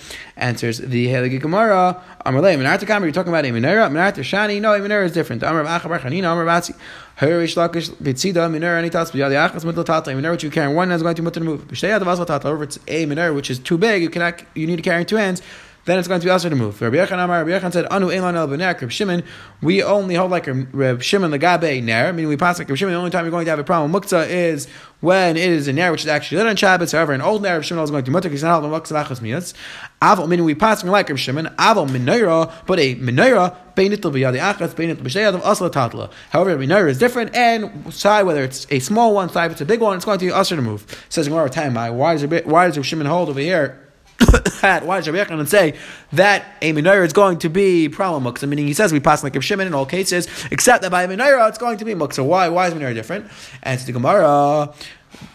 answers 0.43 0.79
the 0.79 1.07
Halagi 1.07 1.41
Gemara, 1.41 2.03
Amalei, 2.27 2.59
Menartakam, 2.59 3.03
you're 3.03 3.13
talking 3.13 3.33
about 3.33 3.45
a 3.45 3.49
menorah. 3.49 3.91
Menorah 3.91 4.13
Shani, 4.19 4.61
no, 4.61 4.75
a 4.75 4.81
menorah 4.81 5.05
is 5.05 5.13
different. 5.13 5.43
Amar 5.43 5.65
Achabar 5.65 6.01
Chanina, 6.01 6.33
Amar 6.33 6.45
Batzi. 6.45 6.75
Harish 7.17 7.55
Lakish 7.55 7.91
Bitzida, 7.95 8.51
menorah, 8.51 8.79
any 8.79 8.91
tats, 8.91 9.13
Biyadi 9.13 9.49
Achas, 9.49 9.65
Middle 9.65 9.85
Tata, 9.85 10.11
a 10.11 10.15
menorah 10.15 10.33
which 10.33 10.43
you 10.43 10.51
carry 10.51 10.75
one 10.75 10.89
hand 10.89 10.97
is 10.97 11.03
going 11.03 11.15
to 11.15 11.23
be 11.23 11.25
mutter 11.25 11.41
move. 11.41 11.67
B'shtei 11.69 11.99
Adavas 11.99 12.27
Tata, 12.27 12.49
however, 12.49 12.65
it's 12.65 12.79
a 12.89 13.07
menorah 13.07 13.35
which 13.35 13.51
is 13.51 13.59
too 13.61 13.79
big, 13.79 14.03
you 14.03 14.11
cannot, 14.11 14.43
you 14.55 14.67
need 14.67 14.77
to 14.77 14.83
carry 14.83 15.05
two 15.05 15.17
hands 15.17 15.41
then 15.85 15.99
it's 15.99 16.07
going 16.07 16.21
to 16.21 16.25
be 16.25 16.31
also 16.31 16.49
to 16.49 16.55
move. 16.55 16.81
Rabbi 16.81 16.97
Yochanan 16.97 17.25
Amar, 17.25 17.45
Rabbi 17.45 17.51
Yochanan 17.51 17.73
said, 17.73 17.87
Anu 17.91 18.11
Elon 18.11 18.37
El 18.37 18.47
Bener, 18.47 18.73
Rabbi 18.73 18.89
Shimon, 18.89 19.25
we 19.61 19.83
only 19.83 20.15
hold 20.15 20.31
like 20.31 20.47
Rabbi 20.47 21.01
Shimon 21.01 21.33
Lagabe 21.33 21.83
Ner, 21.83 22.13
meaning 22.13 22.29
we 22.29 22.37
pass 22.37 22.59
like 22.59 22.69
Rabbi 22.69 22.77
Shimon, 22.77 22.95
the 22.95 22.99
only 22.99 23.11
time 23.11 23.25
you're 23.25 23.33
going 23.33 23.45
to 23.47 23.51
have 23.51 23.59
a 23.59 23.65
problem 23.65 23.91
with 23.91 24.05
Muktzah 24.05 24.29
is 24.29 24.69
when 25.01 25.37
it 25.37 25.51
is 25.51 25.67
a 25.67 25.73
Ner, 25.73 25.91
which 25.91 26.03
is 26.03 26.07
actually 26.07 26.39
lit 26.39 26.47
on 26.47 26.55
Shabbos, 26.55 26.93
however, 26.93 27.13
an 27.13 27.21
old 27.21 27.43
Ner, 27.43 27.55
Rabbi 27.55 27.63
Shimon 27.63 27.83
is 27.83 27.91
going 27.91 28.05
to 28.05 28.11
mutter, 28.13 28.29
because 28.29 28.45
not 28.45 28.63
held 28.63 28.73
Muktzah 28.73 29.05
Achas 29.05 29.21
Miyatz. 29.21 29.55
Aval, 30.01 30.29
meaning 30.29 30.45
we 30.45 30.55
pass 30.55 30.85
like 30.85 31.09
Rabbi 31.09 31.19
Shimon, 31.19 31.47
Aval 31.59 31.89
Menorah, 31.89 32.53
but 32.67 32.79
a 32.79 32.95
Menorah, 32.95 33.57
Beinitl 33.75 34.13
B'yadi 34.13 34.39
Achas, 34.39 34.75
Beinitl 34.75 35.03
B'shei 35.03 35.27
Adam, 35.27 35.41
Asla 35.41 35.69
Tatla. 35.69 36.13
However, 36.31 36.57
Menorah 36.57 36.91
is 36.91 36.99
different, 36.99 37.35
and 37.35 37.93
side, 37.93 38.23
whether 38.23 38.45
it's 38.45 38.69
a 38.71 38.79
small 38.79 39.15
one, 39.15 39.31
side, 39.31 39.47
if 39.47 39.53
it's 39.53 39.61
a 39.63 39.67
big 39.67 39.81
one, 39.81 39.97
it's 39.97 40.05
going 40.05 40.21
to 40.21 40.27
be 40.27 40.31
usher 40.31 40.55
to 40.55 40.63
move. 40.63 41.05
Says 41.09 41.27
Gemara, 41.27 41.51
time, 41.51 41.75
why 41.75 42.15
does 42.15 42.25
Rabbi 42.25 42.83
Shimon 42.83 43.07
hold 43.07 43.29
over 43.29 43.41
here? 43.41 43.82
does 44.97 45.09
Rabbi 45.09 45.25
Yochanan 45.25 45.49
say 45.49 45.75
that 46.13 46.45
a 46.63 46.73
menorah 46.73 47.05
is 47.05 47.13
going 47.13 47.39
to 47.41 47.49
be 47.49 47.89
problem 47.89 48.25
muksa? 48.25 48.49
Meaning 48.49 48.67
he 48.67 48.75
says 48.75 48.93
we 48.93 49.01
pass 49.01 49.23
like 49.23 49.41
Shimon 49.41 49.67
in 49.67 49.75
all 49.75 49.87
cases, 49.87 50.29
except 50.51 50.83
that 50.83 50.91
by 50.91 51.05
a 51.05 51.09
menorah 51.09 51.49
it's 51.49 51.59
going 51.59 51.79
to 51.79 51.85
be 51.85 51.95
muksa. 51.95 52.25
Why? 52.25 52.49
Why 52.49 52.69
is 52.69 52.75
menorah 52.75 52.95
different? 52.95 53.27
And 53.63 53.75
it's 53.75 53.85
the 53.85 53.93
Gemara. 53.93 54.73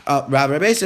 Uh, 0.08 0.26
since 0.30 0.82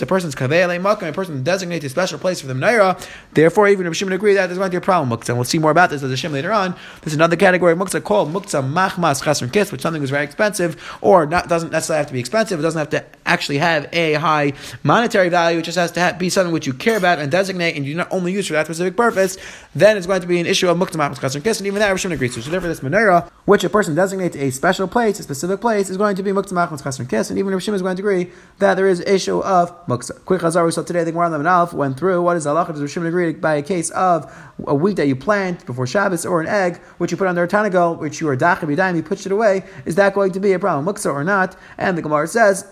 a 0.00 0.06
person's 0.06 0.36
kavei 0.36 0.80
makim, 0.80 1.08
a 1.08 1.12
person 1.12 1.42
designates 1.42 1.84
a 1.84 1.88
special 1.88 2.20
place 2.20 2.40
for 2.40 2.46
the 2.46 2.54
menorah, 2.54 3.04
therefore 3.32 3.66
even 3.66 3.84
if 3.86 3.96
Shimon 3.96 4.12
agree 4.12 4.34
that 4.34 4.46
there's 4.46 4.58
going 4.58 4.70
to 4.70 4.72
be 4.74 4.76
a 4.76 4.80
problem 4.80 5.10
muktzah. 5.10 5.30
And 5.30 5.38
we'll 5.38 5.44
see 5.44 5.58
more 5.58 5.72
about 5.72 5.90
this 5.90 6.04
as 6.04 6.12
a 6.12 6.14
Shim 6.14 6.30
later 6.30 6.52
on. 6.52 6.76
There's 7.02 7.14
another 7.14 7.34
category 7.34 7.72
of 7.72 7.78
muktzah 7.78 8.04
called 8.04 8.32
muktzah 8.32 8.72
machmas 8.72 9.24
chasron 9.24 9.50
kis, 9.50 9.72
which 9.72 9.80
something 9.80 10.04
is 10.04 10.10
very 10.10 10.22
expensive, 10.22 10.80
or 11.00 11.26
not 11.26 11.48
doesn't 11.48 11.72
necessarily 11.72 11.98
have 11.98 12.06
to 12.06 12.12
be 12.12 12.20
expensive. 12.20 12.60
It 12.60 12.62
doesn't 12.62 12.78
have 12.78 12.90
to 12.90 13.04
actually 13.26 13.58
have 13.58 13.88
a 13.92 14.14
high 14.14 14.52
monetary 14.84 15.28
value. 15.28 15.58
It 15.58 15.62
just 15.62 15.78
has 15.78 15.90
to 15.92 16.00
have, 16.00 16.20
be 16.20 16.30
something 16.30 16.52
which 16.52 16.68
you 16.68 16.74
care 16.74 16.96
about 16.96 17.18
and 17.18 17.30
designate, 17.30 17.76
and 17.76 17.84
you 17.84 17.96
not 17.96 18.12
only 18.12 18.32
use 18.32 18.46
for 18.46 18.52
that 18.52 18.66
specific 18.66 18.96
purpose. 18.96 19.36
Then 19.74 19.96
it's 19.96 20.06
going 20.06 20.20
to 20.20 20.28
be 20.28 20.38
an 20.38 20.46
issue 20.46 20.68
of 20.68 20.78
muktzah 20.78 20.92
machmas 20.92 21.20
chasron 21.20 21.42
kis, 21.42 21.58
and 21.58 21.66
even 21.66 21.80
that 21.80 21.98
Shimon 21.98 22.14
agrees 22.14 22.36
to. 22.36 22.42
So 22.42 22.50
therefore, 22.50 22.68
this 22.68 22.80
menorah, 22.80 23.28
which 23.46 23.64
a 23.64 23.68
person 23.68 23.96
designates 23.96 24.36
a 24.36 24.50
special 24.50 24.86
place, 24.86 25.18
a 25.18 25.24
specific 25.24 25.60
place, 25.60 25.90
is 25.90 25.96
going 25.96 26.14
to 26.14 26.22
be 26.22 26.30
muktzah 26.30 26.52
machmas 26.52 26.82
chasron 26.82 27.08
kis, 27.08 27.15
and 27.30 27.38
even 27.38 27.52
if 27.52 27.62
Shimon 27.62 27.76
is 27.76 27.82
going 27.82 27.96
to 27.96 28.02
agree 28.02 28.30
that 28.58 28.74
there 28.74 28.86
is 28.86 29.00
issue 29.00 29.40
of 29.40 29.86
muksa. 29.86 30.24
Quick 30.24 30.40
Chazar, 30.42 30.64
we 30.64 30.70
saw 30.70 30.82
today, 30.82 31.04
the 31.04 31.12
Gemara 31.12 31.30
on 31.32 31.46
Alf 31.46 31.72
went 31.72 31.98
through 31.98 32.22
what 32.22 32.36
is 32.36 32.46
halacha. 32.46 32.74
Does 32.74 32.90
Shimon 32.90 33.08
agree 33.08 33.32
by 33.32 33.54
a 33.54 33.62
case 33.62 33.90
of 33.90 34.32
a 34.66 34.74
wheat 34.74 34.96
that 34.96 35.08
you 35.08 35.16
plant 35.16 35.64
before 35.66 35.86
Shabbos 35.86 36.26
or 36.26 36.40
an 36.40 36.46
egg 36.46 36.76
which 36.98 37.10
you 37.10 37.16
put 37.16 37.26
under 37.26 37.42
a 37.42 37.48
tanagal, 37.48 37.98
which 37.98 38.20
you 38.20 38.28
are 38.28 38.36
dachim 38.36 38.96
you 38.96 39.02
pushed 39.02 39.26
it 39.26 39.32
away? 39.32 39.64
Is 39.84 39.94
that 39.96 40.14
going 40.14 40.32
to 40.32 40.40
be 40.40 40.52
a 40.52 40.58
problem, 40.58 40.86
muksa 40.86 41.12
or 41.12 41.24
not? 41.24 41.56
And 41.78 41.96
the 41.96 42.02
Gemara 42.02 42.26
says 42.28 42.66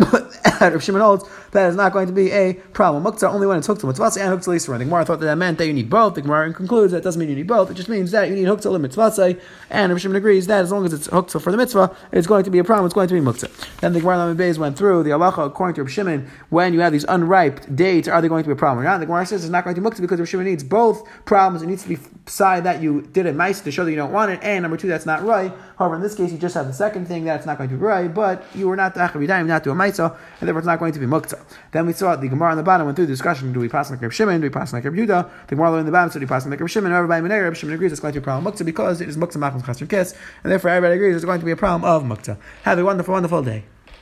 Rav 0.60 0.82
Shimon 0.82 1.02
holds 1.02 1.24
that 1.52 1.68
is 1.68 1.76
not 1.76 1.92
going 1.92 2.06
to 2.06 2.12
be 2.12 2.30
a 2.30 2.54
problem. 2.54 3.04
Muktzah 3.04 3.32
only 3.32 3.46
when 3.46 3.58
it's 3.58 3.66
hooked 3.66 3.80
to 3.80 3.86
mitzvah 3.86 4.20
and 4.20 4.30
hooked 4.30 4.44
to 4.44 4.50
lisra. 4.50 4.78
The 4.78 4.84
Gemara 4.84 5.04
thought 5.04 5.20
that 5.20 5.26
that 5.26 5.36
meant 5.36 5.58
that 5.58 5.66
you 5.66 5.72
need 5.72 5.90
both. 5.90 6.14
The 6.14 6.22
Gemara 6.22 6.52
concludes 6.52 6.92
that 6.92 7.02
doesn't 7.02 7.18
mean 7.18 7.28
you 7.28 7.36
need 7.36 7.46
both. 7.46 7.70
It 7.70 7.74
just 7.74 7.88
means 7.88 8.10
that 8.12 8.28
you 8.28 8.34
need 8.34 8.44
hooked 8.44 8.62
to 8.62 8.78
mitzvah. 8.78 9.36
And 9.70 9.92
Rav 9.92 10.00
Shimon 10.00 10.16
agrees 10.16 10.46
that 10.46 10.62
as 10.62 10.72
long 10.72 10.84
as 10.86 10.92
it's 10.92 11.06
hooked 11.06 11.32
for 11.32 11.50
the 11.50 11.56
mitzvah, 11.56 11.94
it's 12.12 12.26
going 12.26 12.44
to 12.44 12.50
be 12.50 12.58
a 12.58 12.64
problem. 12.64 12.86
It's 12.86 12.94
going 12.94 13.08
to 13.08 13.14
be 13.14 13.20
muktzah. 13.20 13.80
Then 13.80 13.92
the 13.92 14.00
Gemara 14.00 14.34
Beis 14.34 14.58
went 14.58 14.76
through 14.76 15.02
the 15.02 15.10
halacha 15.10 15.46
according 15.46 15.74
to 15.76 15.82
Rav 15.82 15.90
Shimon. 15.90 16.30
When 16.50 16.72
you 16.72 16.80
have 16.80 16.92
these 16.92 17.04
unripe 17.04 17.74
dates, 17.74 18.08
are 18.08 18.20
they 18.22 18.28
going 18.28 18.44
to 18.44 18.48
be 18.48 18.52
a 18.52 18.56
problem 18.56 18.84
or 18.84 18.88
not? 18.88 18.98
The 18.98 19.06
Gemara 19.06 19.26
says 19.26 19.44
it's 19.44 19.50
not 19.50 19.64
going 19.64 19.74
to 19.74 19.80
be 19.80 19.86
muktzah 19.86 20.00
because 20.00 20.18
Rav 20.18 20.28
Shimon 20.28 20.46
needs 20.46 20.64
both 20.64 21.06
problems. 21.24 21.62
It 21.62 21.66
needs 21.66 21.82
to 21.82 21.88
be 21.88 21.98
side 22.26 22.64
that 22.64 22.80
you 22.80 23.02
did 23.02 23.26
it 23.26 23.34
nice 23.34 23.60
to 23.60 23.72
show 23.72 23.84
that 23.84 23.90
you 23.90 23.96
don't 23.96 24.12
want 24.12 24.30
it, 24.30 24.40
and 24.42 24.62
number 24.62 24.76
two, 24.76 24.88
that's 24.88 25.06
not 25.06 25.24
right. 25.24 25.52
However, 25.78 25.96
in 25.96 26.02
this 26.02 26.14
case, 26.14 26.30
you 26.30 26.38
just 26.38 26.54
have 26.54 26.66
the 26.66 26.72
second 26.72 27.06
thing 27.06 27.24
that 27.24 27.36
it's 27.36 27.46
not 27.46 27.58
going 27.58 27.70
to 27.70 27.76
be 27.76 27.82
right, 27.82 28.12
but 28.12 28.44
you 28.54 28.68
were 28.68 28.76
not 28.76 28.94
achavidayim, 28.94 29.46
not 29.46 29.64
to 29.64 29.70
a 29.70 29.74
maisa, 29.74 30.16
and 30.40 30.48
therefore 30.48 30.60
it's 30.60 30.66
not 30.66 30.78
going 30.78 30.92
to 30.92 31.00
be 31.00 31.06
muktzah. 31.06 31.39
Then 31.72 31.86
we 31.86 31.92
saw 31.92 32.16
the 32.16 32.28
Gemara 32.28 32.50
on 32.50 32.56
the 32.56 32.62
bottom 32.62 32.86
went 32.86 32.96
through 32.96 33.06
the 33.06 33.12
discussion: 33.12 33.52
Do 33.52 33.60
we 33.60 33.68
pass 33.68 33.90
like 33.90 34.00
Reb 34.00 34.12
Shimon? 34.12 34.40
Do 34.40 34.46
we 34.46 34.50
pass 34.50 34.72
like 34.72 34.84
Reb 34.84 34.94
Yudah? 34.94 35.30
The 35.48 35.56
Gemara 35.56 35.78
in 35.78 35.86
the 35.86 35.92
bottom 35.92 36.10
said, 36.10 36.20
"Do 36.20 36.26
we 36.26 36.28
pass 36.28 36.46
like 36.46 36.60
Reb 36.60 36.68
Shimon?" 36.68 36.92
Everybody 36.92 37.24
in 37.24 37.42
Reb 37.42 37.56
Shimon 37.56 37.74
agrees 37.74 37.92
it's 37.92 38.00
going 38.00 38.14
to 38.14 38.20
be 38.20 38.22
a 38.22 38.24
problem 38.24 38.52
muktzah 38.52 38.64
because 38.64 39.00
it 39.00 39.08
is 39.08 39.16
muktzah 39.16 39.36
machmas 39.36 39.62
chasr 39.62 39.88
kiss, 39.88 40.14
and 40.42 40.52
therefore 40.52 40.70
everybody 40.70 40.96
agrees 40.96 41.16
it's 41.16 41.24
going 41.24 41.40
to 41.40 41.46
be 41.46 41.52
a 41.52 41.56
problem 41.56 41.84
of 41.84 42.02
muktzah. 42.02 42.36
Have 42.64 42.78
a 42.78 42.84
wonderful, 42.84 43.12
wonderful 43.12 43.42
day. 43.42 43.64